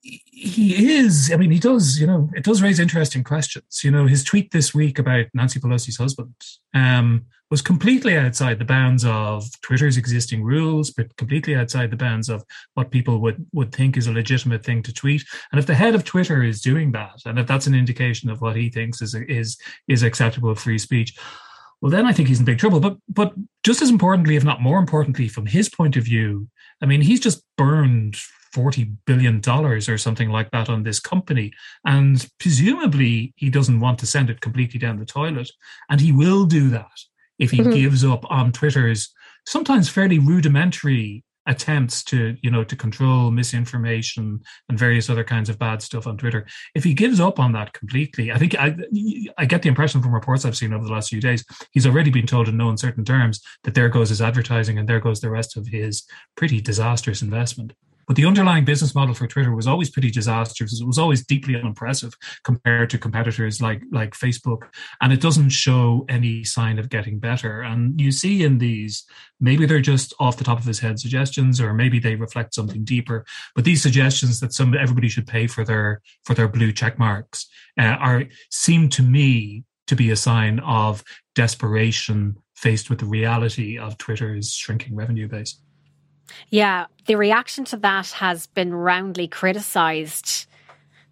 he 0.02 0.96
is, 0.96 1.30
I 1.32 1.36
mean, 1.36 1.52
he 1.52 1.60
does, 1.60 2.00
you 2.00 2.06
know, 2.06 2.28
it 2.34 2.42
does 2.42 2.60
raise 2.60 2.80
interesting 2.80 3.22
questions. 3.22 3.82
You 3.84 3.90
know, 3.92 4.06
his 4.06 4.24
tweet 4.24 4.50
this 4.50 4.74
week 4.74 4.98
about 4.98 5.26
Nancy 5.32 5.60
Pelosi's 5.60 5.96
husband 5.96 6.34
um, 6.74 7.26
was 7.50 7.62
completely 7.62 8.16
outside 8.16 8.58
the 8.58 8.64
bounds 8.64 9.04
of 9.04 9.44
Twitter's 9.60 9.96
existing 9.96 10.42
rules, 10.42 10.90
but 10.90 11.16
completely 11.16 11.54
outside 11.54 11.90
the 11.92 11.96
bounds 11.96 12.28
of 12.28 12.42
what 12.74 12.90
people 12.90 13.20
would, 13.20 13.46
would 13.52 13.72
think 13.72 13.96
is 13.96 14.08
a 14.08 14.12
legitimate 14.12 14.64
thing 14.64 14.82
to 14.82 14.92
tweet. 14.92 15.24
And 15.52 15.60
if 15.60 15.66
the 15.66 15.74
head 15.74 15.94
of 15.94 16.04
Twitter 16.04 16.42
is 16.42 16.60
doing 16.60 16.90
that, 16.92 17.20
and 17.24 17.38
if 17.38 17.46
that's 17.46 17.68
an 17.68 17.74
indication 17.74 18.28
of 18.28 18.40
what 18.40 18.56
he 18.56 18.70
thinks 18.70 19.00
is 19.02 19.14
is 19.14 19.56
is 19.86 20.02
acceptable 20.02 20.54
free 20.56 20.78
speech, 20.78 21.16
well, 21.80 21.90
then 21.90 22.06
I 22.06 22.12
think 22.12 22.28
he's 22.28 22.40
in 22.40 22.44
big 22.44 22.58
trouble. 22.58 22.80
But 22.80 22.96
but 23.08 23.34
just 23.62 23.82
as 23.82 23.90
importantly, 23.90 24.34
if 24.34 24.44
not 24.44 24.60
more 24.60 24.78
importantly, 24.78 25.28
from 25.28 25.46
his 25.46 25.68
point 25.68 25.96
of 25.96 26.04
view, 26.04 26.48
I 26.80 26.86
mean, 26.86 27.02
he's 27.02 27.20
just 27.20 27.44
burned 27.56 28.16
$40 28.54 28.96
billion 29.06 29.40
or 29.48 29.98
something 29.98 30.30
like 30.30 30.50
that 30.50 30.68
on 30.68 30.82
this 30.82 31.00
company. 31.00 31.52
And 31.84 32.26
presumably, 32.38 33.34
he 33.36 33.50
doesn't 33.50 33.80
want 33.80 33.98
to 34.00 34.06
send 34.06 34.30
it 34.30 34.40
completely 34.40 34.78
down 34.78 34.98
the 34.98 35.06
toilet. 35.06 35.50
And 35.88 36.00
he 36.00 36.12
will 36.12 36.44
do 36.44 36.68
that 36.70 37.00
if 37.38 37.50
he 37.50 37.58
mm-hmm. 37.58 37.72
gives 37.72 38.04
up 38.04 38.30
on 38.30 38.52
Twitter's 38.52 39.12
sometimes 39.46 39.88
fairly 39.88 40.18
rudimentary 40.18 41.24
attempts 41.46 42.04
to 42.04 42.36
you 42.40 42.50
know 42.50 42.62
to 42.62 42.76
control 42.76 43.30
misinformation 43.30 44.40
and 44.68 44.78
various 44.78 45.10
other 45.10 45.24
kinds 45.24 45.48
of 45.48 45.58
bad 45.58 45.82
stuff 45.82 46.06
on 46.06 46.16
twitter 46.16 46.46
if 46.76 46.84
he 46.84 46.94
gives 46.94 47.18
up 47.18 47.40
on 47.40 47.50
that 47.50 47.72
completely 47.72 48.30
i 48.30 48.38
think 48.38 48.54
i 48.60 48.74
i 49.38 49.44
get 49.44 49.60
the 49.62 49.68
impression 49.68 50.00
from 50.00 50.14
reports 50.14 50.44
i've 50.44 50.56
seen 50.56 50.72
over 50.72 50.84
the 50.84 50.92
last 50.92 51.08
few 51.08 51.20
days 51.20 51.44
he's 51.72 51.86
already 51.86 52.10
been 52.10 52.26
told 52.26 52.48
in 52.48 52.56
no 52.56 52.70
uncertain 52.70 53.04
terms 53.04 53.40
that 53.64 53.74
there 53.74 53.88
goes 53.88 54.10
his 54.10 54.22
advertising 54.22 54.78
and 54.78 54.88
there 54.88 55.00
goes 55.00 55.20
the 55.20 55.30
rest 55.30 55.56
of 55.56 55.66
his 55.66 56.04
pretty 56.36 56.60
disastrous 56.60 57.22
investment 57.22 57.72
but 58.06 58.16
the 58.16 58.24
underlying 58.24 58.64
business 58.64 58.94
model 58.94 59.14
for 59.14 59.26
Twitter 59.26 59.54
was 59.54 59.66
always 59.66 59.90
pretty 59.90 60.10
disastrous. 60.10 60.80
It 60.80 60.86
was 60.86 60.98
always 60.98 61.24
deeply 61.24 61.56
unimpressive 61.56 62.12
compared 62.44 62.90
to 62.90 62.98
competitors 62.98 63.60
like 63.60 63.82
like 63.92 64.14
Facebook, 64.14 64.68
and 65.00 65.12
it 65.12 65.20
doesn't 65.20 65.50
show 65.50 66.04
any 66.08 66.44
sign 66.44 66.78
of 66.78 66.88
getting 66.88 67.18
better. 67.18 67.62
And 67.62 68.00
you 68.00 68.12
see 68.12 68.44
in 68.44 68.58
these, 68.58 69.04
maybe 69.40 69.66
they're 69.66 69.80
just 69.80 70.14
off 70.18 70.36
the 70.36 70.44
top 70.44 70.58
of 70.58 70.64
his 70.64 70.80
head 70.80 70.98
suggestions, 70.98 71.60
or 71.60 71.72
maybe 71.74 71.98
they 71.98 72.16
reflect 72.16 72.54
something 72.54 72.84
deeper. 72.84 73.24
But 73.54 73.64
these 73.64 73.82
suggestions 73.82 74.40
that 74.40 74.52
some 74.52 74.74
everybody 74.74 75.08
should 75.08 75.26
pay 75.26 75.46
for 75.46 75.64
their 75.64 76.00
for 76.24 76.34
their 76.34 76.48
blue 76.48 76.72
check 76.72 76.98
marks 76.98 77.48
uh, 77.78 77.82
are 77.82 78.24
seem 78.50 78.88
to 78.90 79.02
me 79.02 79.64
to 79.86 79.96
be 79.96 80.10
a 80.10 80.16
sign 80.16 80.58
of 80.60 81.02
desperation 81.34 82.36
faced 82.54 82.88
with 82.88 83.00
the 83.00 83.06
reality 83.06 83.78
of 83.78 83.98
Twitter's 83.98 84.52
shrinking 84.52 84.94
revenue 84.94 85.28
base. 85.28 85.60
Yeah, 86.50 86.86
the 87.06 87.16
reaction 87.16 87.64
to 87.66 87.76
that 87.78 88.10
has 88.12 88.46
been 88.46 88.74
roundly 88.74 89.28
criticised. 89.28 90.46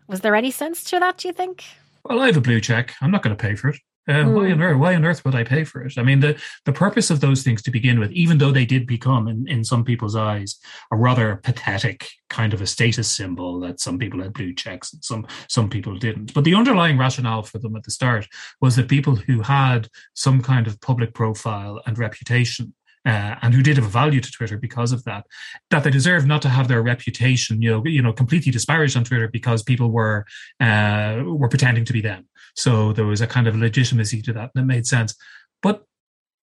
Was 0.07 0.21
there 0.21 0.35
any 0.35 0.51
sense 0.51 0.85
to 0.85 0.99
that, 0.99 1.19
do 1.19 1.29
you 1.29 1.35
think? 1.35 1.65
Well, 2.05 2.21
I 2.21 2.27
have 2.27 2.37
a 2.37 2.41
blue 2.41 2.61
check. 2.61 2.95
I'm 3.01 3.11
not 3.11 3.23
going 3.23 3.37
to 3.37 3.43
pay 3.43 3.55
for 3.55 3.69
it. 3.69 3.77
Uh, 4.09 4.25
mm. 4.25 4.33
Why 4.33 4.51
on 4.51 4.63
earth? 4.63 4.79
Why 4.79 4.95
on 4.95 5.05
earth 5.05 5.25
would 5.25 5.35
I 5.35 5.45
pay 5.45 5.63
for 5.63 5.85
it? 5.85 5.99
I 5.99 6.03
mean, 6.03 6.21
the 6.21 6.41
the 6.65 6.73
purpose 6.73 7.11
of 7.11 7.21
those 7.21 7.43
things 7.43 7.63
to 7.63 7.71
begin 7.71 8.01
with, 8.01 8.11
even 8.13 8.39
though 8.39 8.51
they 8.51 8.65
did 8.65 8.87
become, 8.87 9.29
in, 9.29 9.47
in 9.47 9.63
some 9.63 9.85
people's 9.85 10.17
eyes, 10.17 10.59
a 10.91 10.97
rather 10.97 11.37
pathetic 11.37 12.09
kind 12.29 12.55
of 12.55 12.63
a 12.63 12.67
status 12.67 13.09
symbol 13.09 13.61
that 13.61 13.79
some 13.79 13.99
people 13.99 14.23
had 14.23 14.33
blue 14.33 14.55
checks 14.55 14.93
and 14.93 15.05
some 15.05 15.27
some 15.49 15.69
people 15.69 15.97
didn't. 15.97 16.33
But 16.33 16.45
the 16.45 16.55
underlying 16.55 16.99
rationale 16.99 17.43
for 17.43 17.59
them 17.59 17.77
at 17.77 17.85
the 17.85 17.91
start 17.91 18.27
was 18.61 18.75
that 18.77 18.89
people 18.89 19.17
who 19.17 19.43
had 19.43 19.89
some 20.15 20.43
kind 20.43 20.67
of 20.67 20.81
public 20.81 21.13
profile 21.13 21.81
and 21.87 21.99
reputation 21.99 22.75
uh, 23.07 23.37
and 23.43 23.55
who 23.55 23.63
did 23.63 23.77
have 23.77 23.87
a 23.87 23.89
value 23.89 24.21
to 24.21 24.31
Twitter 24.31 24.59
because 24.59 24.93
of 24.93 25.05
that, 25.05 25.27
that 25.71 25.85
they 25.85 25.91
deserve 25.91 26.27
not 26.27 26.43
to 26.43 26.49
have 26.49 26.69
their 26.69 26.83
reputation, 26.83 27.63
you 27.63 27.71
know, 27.71 27.85
you 27.85 28.03
know, 28.03 28.13
completely 28.13 28.53
disparaged 28.53 28.97
on 28.97 29.05
Twitter 29.05 29.29
because 29.29 29.63
people 29.63 29.91
were 29.91 30.27
uh, 30.61 31.23
were 31.25 31.49
pretending 31.49 31.85
to 31.85 31.93
be 31.93 32.01
them. 32.01 32.29
So 32.57 32.93
there 32.93 33.07
was 33.07 33.21
a 33.21 33.27
kind 33.27 33.47
of 33.47 33.57
legitimacy 33.57 34.23
to 34.23 34.33
that 34.35 34.51
that 34.55 34.65
made 34.65 34.87
sense. 34.87 35.15
But 35.63 35.85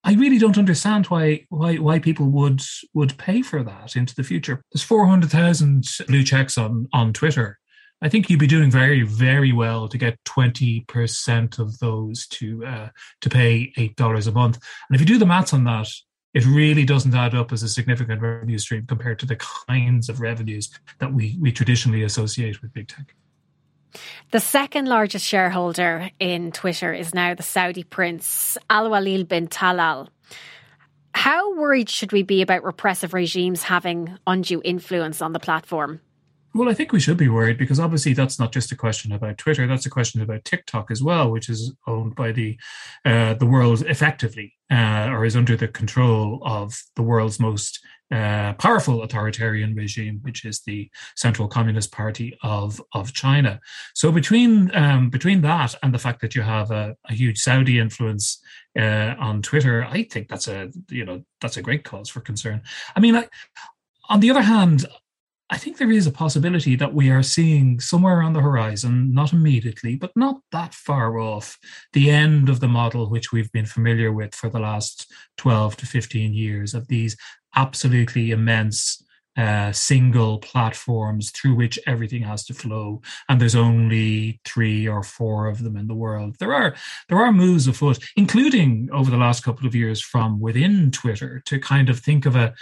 I 0.04 0.14
really 0.14 0.38
don't 0.38 0.58
understand 0.58 1.08
why 1.08 1.46
why 1.50 1.76
why 1.76 2.00
people 2.00 2.28
would 2.28 2.62
would 2.94 3.18
pay 3.18 3.42
for 3.42 3.64
that 3.64 3.96
into 3.96 4.16
the 4.16 4.24
future. 4.24 4.62
There's 4.72 4.84
four 4.84 5.06
hundred 5.06 5.32
thousand 5.32 5.86
blue 6.08 6.24
checks 6.24 6.58
on 6.58 6.88
on 6.94 7.14
Twitter. 7.14 7.60
I 8.00 8.10
think 8.10 8.30
you'd 8.30 8.40
be 8.40 8.48
doing 8.48 8.70
very, 8.70 9.02
very 9.02 9.52
well 9.52 9.88
to 9.88 9.98
get 9.98 10.24
twenty 10.24 10.86
percent 10.88 11.60
of 11.60 11.80
those 11.80 12.28
to 12.28 12.66
uh, 12.66 12.90
to 13.22 13.30
pay 13.30 13.74
eight 13.76 13.96
dollars 13.96 14.28
a 14.28 14.32
month. 14.32 14.60
And 14.88 14.96
if 14.96 15.02
you 15.02 15.08
do 15.08 15.18
the 15.18 15.26
maths 15.26 15.54
on 15.54 15.64
that, 15.64 15.90
it 16.38 16.46
really 16.46 16.86
doesn't 16.86 17.16
add 17.16 17.34
up 17.34 17.52
as 17.52 17.64
a 17.64 17.68
significant 17.68 18.22
revenue 18.22 18.60
stream 18.60 18.86
compared 18.86 19.18
to 19.18 19.26
the 19.26 19.38
kinds 19.38 20.08
of 20.08 20.22
revenues 20.22 20.70
that 21.00 21.12
we, 21.12 21.36
we 21.42 21.52
traditionally 21.52 22.04
associate 22.04 22.62
with 22.62 22.72
big 22.74 22.88
tech. 22.88 23.16
The 24.30 24.40
second 24.40 24.88
largest 24.88 25.26
shareholder 25.26 26.12
in 26.20 26.52
Twitter 26.52 26.94
is 26.94 27.16
now 27.16 27.34
the 27.34 27.42
Saudi 27.42 27.84
prince 27.84 28.56
Al 28.70 28.88
Walid 28.92 29.28
bin 29.28 29.48
Talal. 29.48 30.10
How 31.16 31.56
worried 31.56 31.90
should 31.90 32.12
we 32.12 32.22
be 32.22 32.44
about 32.44 32.64
repressive 32.64 33.16
regimes 33.16 33.64
having 33.64 34.16
undue 34.28 34.62
influence 34.64 35.24
on 35.24 35.34
the 35.34 35.40
platform? 35.40 36.02
Well, 36.54 36.70
I 36.70 36.74
think 36.74 36.92
we 36.92 37.00
should 37.00 37.18
be 37.18 37.30
worried 37.30 37.58
because 37.58 37.80
obviously 37.80 38.14
that's 38.14 38.40
not 38.40 38.52
just 38.52 38.72
a 38.72 38.76
question 38.76 39.12
about 39.12 39.38
Twitter. 39.38 39.68
That's 39.68 39.86
a 39.86 39.92
question 39.92 40.22
about 40.22 40.46
TikTok 40.46 40.90
as 40.90 41.04
well, 41.04 41.30
which 41.30 41.50
is 41.50 41.74
owned 41.86 42.16
by 42.16 42.32
the 42.32 42.58
uh, 43.06 43.36
the 43.36 43.46
world 43.46 43.84
effectively, 43.84 44.56
uh, 44.72 45.10
or 45.12 45.26
is 45.26 45.36
under 45.36 45.56
the 45.56 45.68
control 45.68 46.42
of 46.46 46.76
the 46.96 47.04
world's 47.04 47.40
most 47.40 47.80
uh, 48.10 48.54
powerful 48.54 49.04
authoritarian 49.04 49.76
regime, 49.76 50.20
which 50.22 50.46
is 50.46 50.62
the 50.62 50.90
Central 51.16 51.48
Communist 51.48 51.92
Party 51.92 52.38
of 52.42 52.82
of 52.94 53.14
China. 53.14 53.60
So 53.94 54.12
between 54.12 54.74
um, 54.76 55.10
between 55.10 55.42
that 55.42 55.76
and 55.84 55.94
the 55.94 56.00
fact 56.00 56.22
that 56.22 56.34
you 56.34 56.42
have 56.42 56.72
a, 56.72 56.96
a 57.10 57.14
huge 57.14 57.38
Saudi 57.38 57.80
influence 57.80 58.42
uh, 58.80 59.14
on 59.20 59.42
Twitter, 59.42 59.84
I 59.84 60.04
think 60.04 60.30
that's 60.30 60.48
a 60.48 60.72
you 60.90 61.06
know 61.06 61.24
that's 61.42 61.58
a 61.58 61.62
great 61.62 61.84
cause 61.84 62.10
for 62.10 62.22
concern. 62.22 62.62
I 62.96 63.00
mean, 63.00 63.16
I, 63.16 63.28
on 64.10 64.22
the 64.22 64.32
other 64.32 64.42
hand, 64.42 64.86
I 65.50 65.58
think 65.58 65.78
there 65.78 65.92
is 65.92 66.06
a 66.06 66.12
possibility 66.12 66.76
that 66.76 66.94
we 66.94 67.10
are 67.10 67.24
seeing 67.24 67.80
somewhere 67.80 68.22
on 68.22 68.34
the 68.34 68.42
horizon, 68.42 69.14
not 69.14 69.32
immediately, 69.32 69.96
but 69.96 70.12
not 70.16 70.42
that 70.52 70.74
far 70.74 71.20
off, 71.20 71.58
the 71.94 72.10
end 72.10 72.50
of 72.50 72.60
the 72.60 72.68
model 72.68 73.10
which 73.10 73.32
we've 73.32 73.52
been 73.54 73.66
familiar 73.66 74.12
with 74.12 74.36
for 74.36 74.50
the 74.50 74.60
last 74.60 75.10
12 75.38 75.78
to 75.78 75.86
15 75.86 76.34
years 76.34 76.74
of 76.74 76.88
these 76.90 77.16
absolutely 77.56 78.32
immense 78.32 79.02
uh, 79.38 79.72
single 79.72 80.40
platforms 80.40 81.30
through 81.32 81.54
which 81.54 81.78
everything 81.86 82.24
has 82.24 82.44
to 82.44 82.54
flow, 82.54 83.02
and 83.30 83.40
there's 83.40 83.56
only 83.56 84.42
three 84.44 84.88
or 84.88 85.04
four 85.04 85.48
of 85.48 85.64
them 85.64 85.78
in 85.78 85.88
the 85.88 85.94
world. 85.94 86.36
There 86.40 86.56
are 86.56 86.76
there 87.08 87.20
are 87.20 87.32
moves 87.32 87.68
afoot, 87.68 88.04
including 88.16 88.90
over 88.92 89.12
the 89.12 89.18
last 89.18 89.44
couple 89.44 89.68
of 89.68 89.76
years 89.76 90.02
from 90.02 90.40
within 90.40 90.90
Twitter, 90.90 91.44
to 91.46 91.60
kind 91.60 91.88
of 91.88 92.00
think 92.00 92.26
of 92.26 92.36
a 92.36 92.56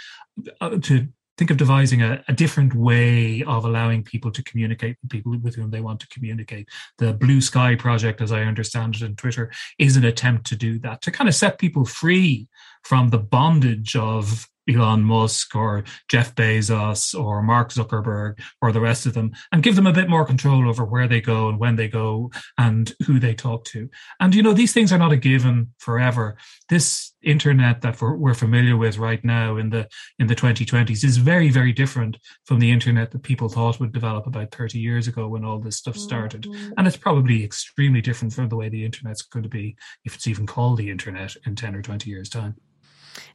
uh, 0.60 0.76
to 0.82 1.08
think 1.38 1.50
of 1.50 1.56
devising 1.56 2.02
a, 2.02 2.22
a, 2.28 2.32
different 2.32 2.74
way 2.74 3.42
of 3.44 3.64
allowing 3.64 4.02
people 4.02 4.30
to 4.30 4.42
communicate 4.42 4.96
with 5.02 5.10
people 5.10 5.36
with 5.38 5.54
whom 5.54 5.70
they 5.70 5.80
want 5.80 6.00
to 6.00 6.08
communicate. 6.08 6.68
The 6.98 7.12
Blue 7.12 7.40
Sky 7.40 7.74
project, 7.74 8.20
as 8.20 8.32
I 8.32 8.42
understand 8.42 8.96
it 8.96 9.02
in 9.02 9.16
Twitter, 9.16 9.50
is 9.78 9.96
an 9.96 10.04
attempt 10.04 10.46
to 10.46 10.56
do 10.56 10.78
that, 10.80 11.02
to 11.02 11.10
kind 11.10 11.28
of 11.28 11.34
set 11.34 11.58
people 11.58 11.84
free 11.84 12.48
from 12.84 13.10
the 13.10 13.18
bondage 13.18 13.96
of 13.96 14.48
Elon 14.68 15.02
Musk 15.02 15.54
or 15.54 15.84
Jeff 16.08 16.34
Bezos 16.34 17.18
or 17.18 17.42
Mark 17.42 17.70
Zuckerberg 17.70 18.40
or 18.60 18.72
the 18.72 18.80
rest 18.80 19.06
of 19.06 19.14
them 19.14 19.32
and 19.52 19.62
give 19.62 19.76
them 19.76 19.86
a 19.86 19.92
bit 19.92 20.08
more 20.08 20.24
control 20.24 20.68
over 20.68 20.84
where 20.84 21.08
they 21.08 21.20
go 21.20 21.48
and 21.48 21.58
when 21.58 21.76
they 21.76 21.88
go 21.88 22.30
and 22.58 22.94
who 23.06 23.18
they 23.18 23.34
talk 23.34 23.64
to. 23.66 23.88
And, 24.20 24.34
you 24.34 24.42
know, 24.42 24.52
these 24.52 24.72
things 24.72 24.92
are 24.92 24.98
not 24.98 25.12
a 25.12 25.16
given 25.16 25.72
forever. 25.78 26.36
This 26.68 27.12
internet 27.22 27.82
that 27.82 28.00
we're, 28.00 28.16
we're 28.16 28.34
familiar 28.34 28.76
with 28.76 28.98
right 28.98 29.24
now 29.24 29.56
in 29.56 29.70
the, 29.70 29.88
in 30.18 30.26
the 30.26 30.36
2020s 30.36 31.04
is 31.04 31.16
very, 31.16 31.50
very 31.50 31.72
different 31.72 32.18
from 32.44 32.58
the 32.58 32.70
internet 32.70 33.10
that 33.10 33.22
people 33.22 33.48
thought 33.48 33.80
would 33.80 33.92
develop 33.92 34.26
about 34.26 34.52
30 34.52 34.78
years 34.78 35.08
ago 35.08 35.28
when 35.28 35.44
all 35.44 35.58
this 35.58 35.76
stuff 35.76 35.96
started. 35.96 36.42
Mm-hmm. 36.42 36.72
And 36.76 36.86
it's 36.86 36.96
probably 36.96 37.44
extremely 37.44 38.00
different 38.00 38.34
from 38.34 38.48
the 38.48 38.56
way 38.56 38.68
the 38.68 38.84
internet's 38.84 39.22
going 39.22 39.42
to 39.42 39.48
be, 39.48 39.76
if 40.04 40.14
it's 40.14 40.26
even 40.26 40.46
called 40.46 40.78
the 40.78 40.90
internet 40.90 41.34
in 41.46 41.54
10 41.54 41.74
or 41.74 41.82
20 41.82 42.10
years 42.10 42.28
time. 42.28 42.56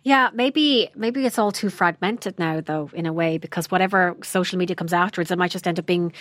Yeah, 0.04 0.30
maybe 0.34 0.89
maybe 0.96 1.26
it's 1.26 1.39
all 1.39 1.52
too 1.52 1.70
fragmented 1.70 2.38
now, 2.39 2.62
though, 2.62 2.89
in 2.94 3.06
a 3.06 3.13
way, 3.13 3.38
because 3.38 3.70
whatever 3.72 4.15
social 4.24 4.58
media 4.58 4.76
comes 4.76 4.94
afterwards, 4.94 5.32
it 5.32 5.38
might 5.38 5.52
just 5.52 5.67
end 5.67 5.80
up 5.80 5.86
being 5.86 6.13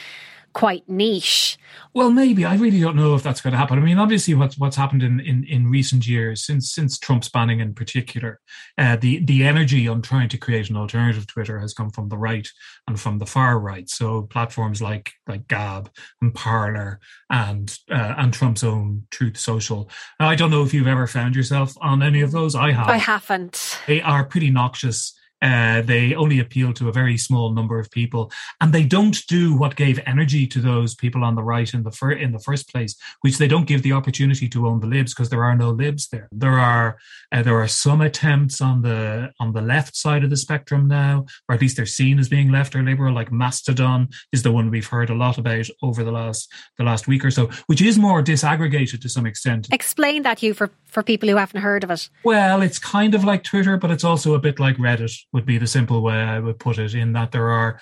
quite 0.53 0.89
niche. 0.89 1.59
Well, 1.93 2.11
maybe 2.11 2.45
I 2.45 2.55
really 2.55 2.81
don't 2.81 2.97
know 2.97 3.15
if 3.15 3.23
that's 3.23 3.41
going 3.41 3.53
to 3.53 3.59
happen. 3.59 3.79
I 3.79 3.83
mean, 3.83 3.99
obviously, 3.99 4.35
what's 4.35 4.59
what's 4.59 4.77
happened 4.77 5.03
in, 5.03 5.21
in, 5.21 5.45
in 5.45 5.71
recent 5.71 6.07
years, 6.07 6.45
since 6.45 6.71
since 6.71 6.99
Trump's 6.99 7.29
banning 7.29 7.61
in 7.61 7.75
particular, 7.75 8.41
uh, 8.79 8.97
the 8.97 9.25
the 9.25 9.45
energy 9.45 9.89
on 9.89 10.03
trying 10.03 10.29
to 10.31 10.39
create 10.39 10.71
an 10.71 10.77
alternative 10.77 11.27
Twitter 11.27 11.59
has 11.59 11.75
come 11.75 11.91
from 11.91 12.09
the 12.09 12.19
right 12.19 12.49
and 12.87 13.01
from 13.01 13.19
the 13.19 13.27
far 13.27 13.59
right. 13.59 13.89
So 13.89 14.23
platforms 14.23 14.81
like 14.81 15.13
like 15.27 15.49
Gab 15.49 15.91
and 16.21 16.35
Parler 16.35 17.01
and 17.29 17.77
uh, 17.91 18.15
and 18.19 18.33
Trump's 18.33 18.65
own 18.65 19.07
Truth 19.11 19.39
Social. 19.39 19.91
Now, 20.19 20.29
I 20.29 20.35
don't 20.35 20.51
know 20.51 20.63
if 20.63 20.73
you've 20.73 20.87
ever 20.87 21.07
found 21.07 21.35
yourself 21.35 21.75
on 21.81 22.03
any 22.03 22.21
of 22.21 22.33
those. 22.33 22.55
I 22.55 22.73
have. 22.73 22.89
I 22.89 22.99
haven't. 22.99 23.79
They 23.87 24.01
are 24.01 24.25
pretty 24.25 24.51
noxious 24.51 25.15
uh, 25.43 25.83
they 25.83 26.15
only 26.15 26.39
appeal 26.41 26.73
to 26.75 26.89
a 26.89 26.93
very 26.93 27.17
small 27.17 27.53
number 27.53 27.79
of 27.79 27.91
people, 27.91 28.31
and 28.61 28.73
they 28.73 28.85
don't 28.85 29.27
do 29.27 29.55
what 29.55 29.77
gave 29.77 29.99
energy 30.07 30.47
to 30.47 30.61
those 30.61 30.95
people 30.95 31.25
on 31.25 31.35
the 31.35 31.43
right 31.43 31.73
in 31.73 31.83
the 31.83 31.91
fir- 31.91 32.13
in 32.13 32.33
the 32.33 32.39
first 32.39 32.69
place, 32.69 32.95
which 33.23 33.39
they 33.39 33.49
don't 33.49 33.67
give 33.67 33.83
the 33.83 33.93
opportunity 33.93 34.49
to 34.49 34.67
own 34.67 34.81
the 34.81 34.87
libs 34.87 35.15
because 35.15 35.31
there 35.31 35.45
are 35.45 35.57
no 35.57 35.71
libs 35.71 36.09
there. 36.09 36.29
There 36.33 36.59
are 36.59 36.99
uh, 37.33 37.43
there 37.43 37.61
are 37.61 37.69
some 37.69 38.01
attempts 38.01 38.61
on 38.61 38.83
the 38.83 39.33
on 39.41 39.53
the 39.53 39.63
left 39.63 39.97
side 39.97 40.25
of 40.25 40.31
the 40.31 40.37
spectrum 40.37 40.87
now, 40.89 41.25
or 41.49 41.55
at 41.55 41.61
least 41.61 41.77
they're 41.77 41.87
seen 41.87 42.19
as 42.19 42.29
being 42.29 42.51
left 42.51 42.75
or 42.75 42.83
liberal. 42.83 43.15
Like 43.15 43.33
Mastodon 43.33 44.09
is 44.33 44.43
the 44.43 44.53
one 44.53 44.71
we've 44.71 44.87
heard 44.87 45.11
a 45.11 45.15
lot 45.15 45.39
about 45.39 45.67
over 45.83 46.05
the 46.05 46.13
last 46.13 46.53
the 46.77 46.85
last 46.85 47.09
week 47.09 47.25
or 47.25 47.31
so, 47.31 47.49
which 47.67 47.81
is 47.81 47.99
more 47.99 48.23
disaggregated 48.23 49.01
to 49.01 49.09
some 49.09 49.27
extent. 49.27 49.69
Explain 49.73 50.23
that 50.23 50.43
you 50.43 50.55
for 50.55 50.71
for 50.87 51.03
people 51.03 51.29
who 51.29 51.37
haven't 51.37 51.61
heard 51.61 51.85
of 51.85 51.91
it. 51.91 52.11
Well, 52.25 52.63
it's 52.63 52.79
kind 52.79 53.15
of 53.15 53.25
like 53.25 53.45
Twitter, 53.45 53.77
but 53.77 53.91
it's 53.91 54.05
also 54.05 54.35
a 54.35 54.39
bit 54.39 54.59
like 54.59 54.77
Reddit 54.77 55.17
would 55.33 55.47
be 55.47 55.59
the 55.59 55.67
simple 55.67 56.03
way 56.03 56.15
I 56.15 56.39
would 56.39 56.59
put 56.59 56.79
it. 56.79 56.95
In 56.95 57.13
that 57.13 57.33
there 57.33 57.49
are 57.49 57.81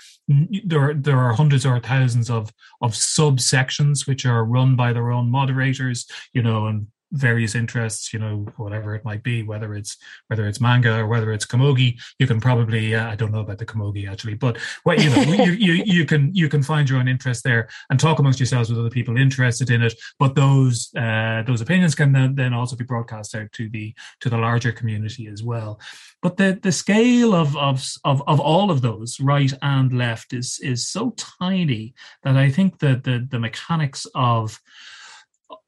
there 0.65 0.95
there 0.95 1.19
are 1.19 1.33
hundreds 1.33 1.65
or 1.65 1.81
thousands 1.81 2.31
of 2.31 2.53
of 2.81 2.93
subsections 2.93 4.07
which 4.07 4.27
are 4.27 4.45
run 4.45 4.77
by 4.77 4.93
their 4.93 5.11
own 5.11 5.31
moderators, 5.31 6.07
you 6.33 6.43
know, 6.43 6.67
and 6.67 6.89
various 7.13 7.55
interests, 7.55 8.13
you 8.13 8.19
know, 8.19 8.47
whatever 8.57 8.95
it 8.95 9.05
might 9.05 9.23
be, 9.23 9.43
whether 9.43 9.75
it's 9.75 9.97
whether 10.29 10.47
it's 10.47 10.61
manga 10.61 10.99
or 10.99 11.07
whether 11.07 11.33
it's 11.33 11.47
camogie, 11.47 12.01
you 12.19 12.27
can 12.27 12.41
probably 12.41 12.95
uh, 12.95 13.09
I 13.09 13.17
don't 13.17 13.33
know 13.33 13.41
about 13.41 13.59
the 13.59 13.67
camogie 13.67 14.11
actually, 14.11 14.35
but 14.35 14.59
what 14.85 15.03
you 15.03 15.11
know, 15.11 15.23
you, 15.23 15.53
you 15.53 15.73
you 15.87 16.05
can 16.05 16.35
you 16.35 16.49
can 16.49 16.63
find 16.63 16.89
your 16.89 16.99
own 16.99 17.09
interest 17.09 17.45
there 17.45 17.69
and 17.91 17.99
talk 17.99 18.19
amongst 18.19 18.41
yourselves 18.41 18.69
with 18.69 18.79
other 18.79 18.91
people 18.91 19.17
interested 19.17 19.71
in 19.71 19.83
it. 19.83 19.95
But 20.19 20.35
those 20.35 20.91
uh, 20.97 21.43
those 21.47 21.61
opinions 21.61 21.95
can 21.95 22.13
then, 22.13 22.35
then 22.35 22.53
also 22.53 22.77
be 22.77 22.85
broadcast 22.85 23.35
out 23.35 23.53
to 23.53 23.69
the 23.69 23.95
to 24.21 24.31
the 24.31 24.39
larger 24.39 24.73
community 24.73 25.27
as 25.29 25.43
well. 25.43 25.81
But 26.23 26.37
the 26.37 26.59
the 26.61 26.73
scale 26.73 27.35
of 27.35 27.57
of 27.57 27.87
of, 28.05 28.23
of 28.27 28.41
all 28.41 28.71
of 28.71 28.83
those, 28.83 29.19
right 29.21 29.53
and 29.63 29.93
left, 29.93 30.33
is 30.33 30.59
is 30.63 30.89
so 30.89 31.15
tiny 31.41 31.95
that 32.23 32.37
I 32.37 32.51
think 32.51 32.79
that 32.81 33.05
the 33.05 33.27
the 33.29 33.39
mechanics 33.39 34.07
of 34.15 34.61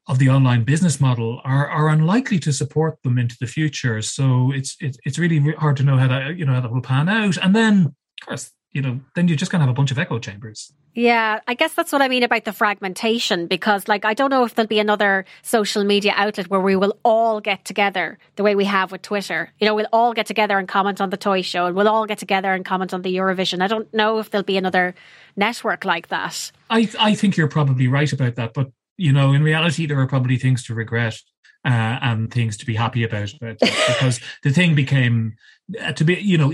of 0.07 0.19
the 0.19 0.29
online 0.29 0.63
business 0.63 0.99
model 0.99 1.41
are 1.43 1.67
are 1.67 1.89
unlikely 1.89 2.39
to 2.39 2.51
support 2.51 3.01
them 3.03 3.17
into 3.17 3.35
the 3.39 3.47
future. 3.47 4.01
So 4.01 4.51
it's 4.53 4.75
it's 4.79 4.97
it's 5.05 5.17
really 5.17 5.39
hard 5.53 5.77
to 5.77 5.83
know 5.83 5.97
how 5.97 6.07
that 6.07 6.37
you 6.37 6.45
know 6.45 6.53
how 6.53 6.61
that 6.61 6.71
will 6.71 6.81
pan 6.81 7.09
out. 7.09 7.37
And 7.37 7.55
then, 7.55 7.85
of 7.85 8.27
course, 8.27 8.51
you 8.71 8.81
know, 8.81 8.99
then 9.15 9.27
you're 9.27 9.37
just 9.37 9.51
going 9.51 9.59
to 9.59 9.65
have 9.65 9.71
a 9.71 9.75
bunch 9.75 9.91
of 9.91 9.99
echo 9.99 10.17
chambers. 10.17 10.73
Yeah, 10.93 11.39
I 11.47 11.53
guess 11.53 11.73
that's 11.73 11.93
what 11.93 12.01
I 12.01 12.09
mean 12.09 12.23
about 12.23 12.43
the 12.43 12.51
fragmentation 12.51 13.47
because, 13.47 13.87
like, 13.87 14.03
I 14.03 14.13
don't 14.13 14.29
know 14.29 14.43
if 14.43 14.55
there'll 14.55 14.67
be 14.67 14.79
another 14.79 15.23
social 15.41 15.85
media 15.85 16.13
outlet 16.15 16.49
where 16.49 16.59
we 16.59 16.75
will 16.75 16.97
all 17.05 17.39
get 17.39 17.63
together 17.63 18.17
the 18.35 18.43
way 18.43 18.55
we 18.55 18.65
have 18.65 18.91
with 18.91 19.01
Twitter. 19.01 19.53
You 19.59 19.67
know, 19.67 19.75
we'll 19.75 19.87
all 19.93 20.13
get 20.13 20.25
together 20.25 20.57
and 20.57 20.67
comment 20.67 20.99
on 20.99 21.09
the 21.09 21.17
toy 21.17 21.43
show 21.43 21.65
and 21.65 21.77
we'll 21.77 21.87
all 21.87 22.05
get 22.05 22.17
together 22.17 22.53
and 22.53 22.65
comment 22.65 22.93
on 22.93 23.03
the 23.03 23.15
Eurovision. 23.15 23.61
I 23.61 23.67
don't 23.67 23.93
know 23.93 24.19
if 24.19 24.31
there'll 24.31 24.43
be 24.43 24.57
another 24.57 24.93
network 25.37 25.85
like 25.85 26.09
that. 26.09 26.51
I, 26.69 26.89
I 26.99 27.15
think 27.15 27.37
you're 27.37 27.47
probably 27.47 27.87
right 27.87 28.11
about 28.11 28.35
that. 28.35 28.53
But 28.53 28.71
you 28.97 29.11
know, 29.11 29.33
in 29.33 29.43
reality, 29.43 29.85
there 29.85 29.99
are 29.99 30.07
probably 30.07 30.37
things 30.37 30.63
to 30.65 30.73
regret 30.73 31.17
uh, 31.65 31.99
and 32.01 32.31
things 32.31 32.57
to 32.57 32.65
be 32.65 32.75
happy 32.75 33.03
about, 33.03 33.33
about 33.33 33.59
because 33.59 34.19
the 34.43 34.51
thing 34.51 34.75
became 34.75 35.35
uh, 35.79 35.93
to 35.93 36.03
be, 36.03 36.15
you 36.15 36.37
know, 36.37 36.53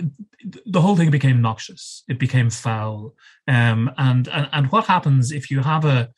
the 0.66 0.82
whole 0.82 0.96
thing 0.96 1.12
became 1.12 1.42
noxious. 1.42 2.04
It 2.08 2.20
became 2.20 2.50
foul. 2.50 3.16
Um, 3.48 3.92
and, 3.98 4.28
and 4.28 4.50
and 4.52 4.72
what 4.72 4.86
happens 4.86 5.32
if 5.32 5.50
you 5.50 5.62
have 5.62 5.86
a 5.86 6.10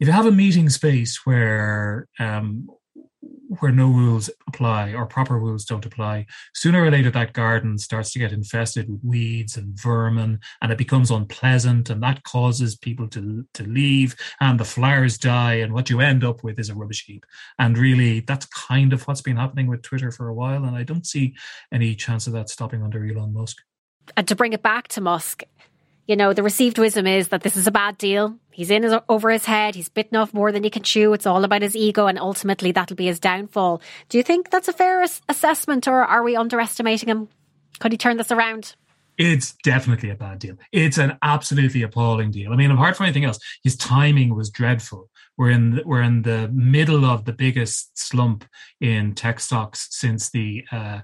if 0.00 0.08
you 0.08 0.12
have 0.12 0.26
a 0.26 0.32
meeting 0.32 0.68
space 0.70 1.20
where 1.24 2.08
um, 2.18 2.68
where 3.60 3.72
no 3.72 3.88
rules 3.88 4.30
apply 4.48 4.92
or 4.94 5.06
proper 5.06 5.38
rules 5.38 5.64
don't 5.64 5.86
apply, 5.86 6.26
sooner 6.54 6.82
or 6.82 6.90
later 6.90 7.10
that 7.10 7.32
garden 7.32 7.78
starts 7.78 8.12
to 8.12 8.18
get 8.18 8.32
infested 8.32 8.88
with 8.88 9.00
weeds 9.02 9.56
and 9.56 9.78
vermin 9.78 10.40
and 10.62 10.72
it 10.72 10.78
becomes 10.78 11.10
unpleasant 11.10 11.90
and 11.90 12.02
that 12.02 12.22
causes 12.24 12.76
people 12.76 13.08
to, 13.08 13.46
to 13.54 13.64
leave 13.64 14.16
and 14.40 14.58
the 14.58 14.64
flowers 14.64 15.18
die 15.18 15.54
and 15.54 15.72
what 15.72 15.90
you 15.90 16.00
end 16.00 16.24
up 16.24 16.42
with 16.42 16.58
is 16.58 16.70
a 16.70 16.74
rubbish 16.74 17.04
heap. 17.06 17.24
And 17.58 17.76
really 17.76 18.20
that's 18.20 18.46
kind 18.46 18.92
of 18.92 19.06
what's 19.06 19.22
been 19.22 19.36
happening 19.36 19.66
with 19.66 19.82
Twitter 19.82 20.10
for 20.10 20.28
a 20.28 20.34
while 20.34 20.64
and 20.64 20.76
I 20.76 20.82
don't 20.82 21.06
see 21.06 21.34
any 21.72 21.94
chance 21.94 22.26
of 22.26 22.32
that 22.34 22.48
stopping 22.48 22.82
under 22.82 23.04
Elon 23.06 23.32
Musk. 23.32 23.58
And 24.16 24.28
to 24.28 24.36
bring 24.36 24.52
it 24.52 24.62
back 24.62 24.88
to 24.88 25.00
Musk, 25.00 25.44
you 26.06 26.16
know, 26.16 26.32
the 26.32 26.42
received 26.42 26.78
wisdom 26.78 27.06
is 27.06 27.28
that 27.28 27.42
this 27.42 27.56
is 27.56 27.66
a 27.66 27.72
bad 27.72 27.96
deal. 27.98 28.36
He's 28.50 28.70
in 28.70 28.82
his, 28.82 28.94
over 29.08 29.30
his 29.30 29.46
head. 29.46 29.74
He's 29.74 29.88
bitten 29.88 30.16
off 30.16 30.34
more 30.34 30.52
than 30.52 30.62
he 30.62 30.70
can 30.70 30.82
chew. 30.82 31.12
It's 31.12 31.26
all 31.26 31.44
about 31.44 31.62
his 31.62 31.74
ego, 31.74 32.06
and 32.06 32.18
ultimately 32.18 32.72
that'll 32.72 32.96
be 32.96 33.06
his 33.06 33.18
downfall. 33.18 33.80
Do 34.08 34.18
you 34.18 34.22
think 34.22 34.50
that's 34.50 34.68
a 34.68 34.72
fair 34.72 35.02
as- 35.02 35.22
assessment, 35.28 35.88
or 35.88 36.04
are 36.04 36.22
we 36.22 36.36
underestimating 36.36 37.08
him? 37.08 37.28
Could 37.80 37.92
he 37.92 37.98
turn 37.98 38.16
this 38.16 38.30
around? 38.30 38.76
It's 39.16 39.54
definitely 39.62 40.10
a 40.10 40.14
bad 40.14 40.40
deal. 40.40 40.56
It's 40.72 40.98
an 40.98 41.16
absolutely 41.22 41.82
appalling 41.82 42.32
deal. 42.32 42.52
I 42.52 42.56
mean, 42.56 42.70
apart 42.70 42.96
from 42.96 43.06
anything 43.06 43.24
else, 43.24 43.38
his 43.62 43.76
timing 43.76 44.34
was 44.34 44.50
dreadful 44.50 45.08
we're 45.36 45.50
in 45.50 45.76
the, 45.76 45.82
we're 45.84 46.02
in 46.02 46.22
the 46.22 46.50
middle 46.52 47.04
of 47.04 47.24
the 47.24 47.32
biggest 47.32 47.98
slump 47.98 48.44
in 48.80 49.14
tech 49.14 49.40
stocks 49.40 49.88
since 49.90 50.30
the 50.30 50.64
uh, 50.70 51.00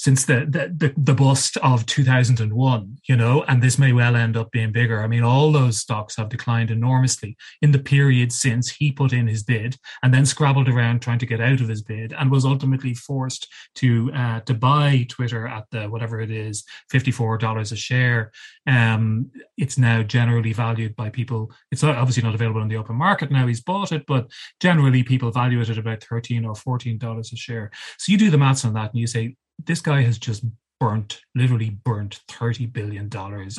since 0.00 0.24
the, 0.24 0.46
the 0.48 0.72
the 0.74 0.94
the 0.96 1.12
bust 1.12 1.58
of 1.58 1.84
2001 1.84 2.96
you 3.06 3.14
know 3.14 3.42
and 3.48 3.62
this 3.62 3.78
may 3.78 3.92
well 3.92 4.16
end 4.16 4.34
up 4.34 4.50
being 4.50 4.72
bigger. 4.72 5.02
I 5.02 5.06
mean 5.06 5.22
all 5.22 5.52
those 5.52 5.78
stocks 5.78 6.16
have 6.16 6.30
declined 6.30 6.70
enormously 6.70 7.36
in 7.60 7.72
the 7.72 7.78
period 7.78 8.32
since 8.32 8.70
he 8.70 8.92
put 8.92 9.12
in 9.12 9.26
his 9.26 9.42
bid 9.42 9.76
and 10.02 10.14
then 10.14 10.24
scrabbled 10.24 10.70
around 10.70 11.00
trying 11.02 11.18
to 11.18 11.26
get 11.26 11.42
out 11.42 11.60
of 11.60 11.68
his 11.68 11.82
bid 11.82 12.14
and 12.14 12.30
was 12.30 12.46
ultimately 12.46 12.94
forced 12.94 13.46
to 13.74 14.10
uh, 14.14 14.40
to 14.40 14.54
buy 14.54 15.06
twitter 15.10 15.46
at 15.46 15.66
the 15.70 15.86
whatever 15.86 16.18
it 16.22 16.30
is 16.30 16.64
$54 16.90 17.72
a 17.72 17.76
share. 17.76 18.32
Um 18.66 19.30
it's 19.58 19.76
now 19.76 20.02
generally 20.02 20.54
valued 20.54 20.96
by 20.96 21.10
people 21.10 21.52
it's 21.70 21.84
obviously 21.84 22.22
not 22.22 22.34
available 22.34 22.62
in 22.62 22.68
the 22.68 22.78
open 22.78 22.96
market 22.96 23.30
now 23.30 23.46
bought 23.58 23.90
it 23.90 24.04
but 24.06 24.28
generally 24.60 25.02
people 25.02 25.32
value 25.32 25.60
it 25.60 25.70
at 25.70 25.78
about 25.78 26.04
13 26.04 26.44
or 26.44 26.54
14 26.54 26.98
dollars 26.98 27.32
a 27.32 27.36
share 27.36 27.70
so 27.98 28.12
you 28.12 28.18
do 28.18 28.30
the 28.30 28.38
maths 28.38 28.64
on 28.64 28.74
that 28.74 28.90
and 28.90 29.00
you 29.00 29.06
say 29.06 29.34
this 29.66 29.80
guy 29.80 30.02
has 30.02 30.18
just 30.18 30.44
burnt, 30.80 31.20
literally 31.34 31.70
burnt 31.70 32.20
$30 32.28 32.72
billion 32.72 33.10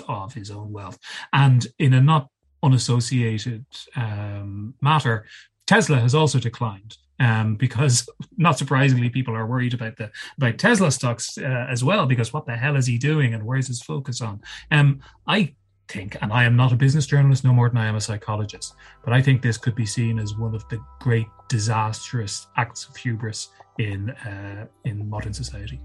of 0.09 0.33
his 0.33 0.51
own 0.51 0.73
wealth. 0.73 0.97
And 1.31 1.65
in 1.79 1.93
a 1.93 2.01
not 2.01 2.27
unassociated 2.63 3.65
um, 3.95 4.73
matter, 4.81 5.25
Tesla 5.67 5.99
has 5.99 6.15
also 6.15 6.39
declined. 6.39 6.97
Um, 7.19 7.55
because 7.55 8.09
not 8.37 8.57
surprisingly, 8.57 9.09
people 9.09 9.35
are 9.35 9.45
worried 9.45 9.75
about 9.75 9.95
the 9.95 10.09
about 10.37 10.57
Tesla 10.57 10.91
stocks 10.91 11.37
uh, 11.37 11.67
as 11.69 11.83
well. 11.83 12.07
Because 12.07 12.33
what 12.33 12.47
the 12.47 12.57
hell 12.57 12.75
is 12.75 12.87
he 12.87 12.97
doing, 12.97 13.35
and 13.35 13.45
where's 13.45 13.67
his 13.67 13.83
focus 13.83 14.21
on? 14.21 14.41
Um, 14.71 15.01
I 15.27 15.53
think, 15.91 16.17
and 16.21 16.31
I 16.31 16.43
am 16.45 16.55
not 16.55 16.71
a 16.71 16.75
business 16.75 17.05
journalist 17.05 17.43
no 17.43 17.53
more 17.53 17.69
than 17.69 17.77
I 17.77 17.85
am 17.85 17.95
a 17.95 18.01
psychologist, 18.01 18.75
but 19.03 19.13
I 19.13 19.21
think 19.21 19.41
this 19.41 19.57
could 19.57 19.75
be 19.75 19.85
seen 19.85 20.19
as 20.19 20.35
one 20.35 20.55
of 20.55 20.67
the 20.69 20.83
great 20.99 21.27
disastrous 21.49 22.47
acts 22.57 22.87
of 22.87 22.95
hubris 22.95 23.49
in 23.77 24.09
uh, 24.11 24.67
in 24.85 25.09
modern 25.09 25.33
society. 25.33 25.81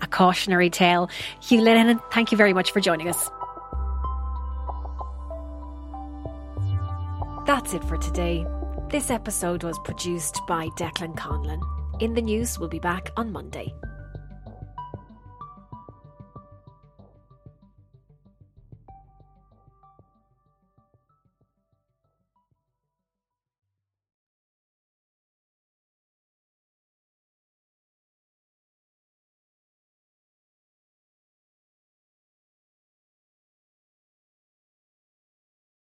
A 0.00 0.06
cautionary 0.06 0.70
tale. 0.70 1.08
Hugh 1.40 1.60
Linehan, 1.60 2.00
thank 2.12 2.32
you 2.32 2.38
very 2.38 2.52
much 2.52 2.72
for 2.72 2.80
joining 2.80 3.08
us. 3.08 3.30
That's 7.46 7.74
it 7.74 7.84
for 7.84 7.96
today. 7.96 8.46
This 8.90 9.10
episode 9.10 9.64
was 9.64 9.78
produced 9.84 10.40
by 10.46 10.68
Declan 10.78 11.16
Conlon. 11.16 11.60
In 12.00 12.14
the 12.14 12.22
News 12.22 12.58
we 12.58 12.62
will 12.62 12.68
be 12.68 12.78
back 12.78 13.10
on 13.16 13.32
Monday. 13.32 13.74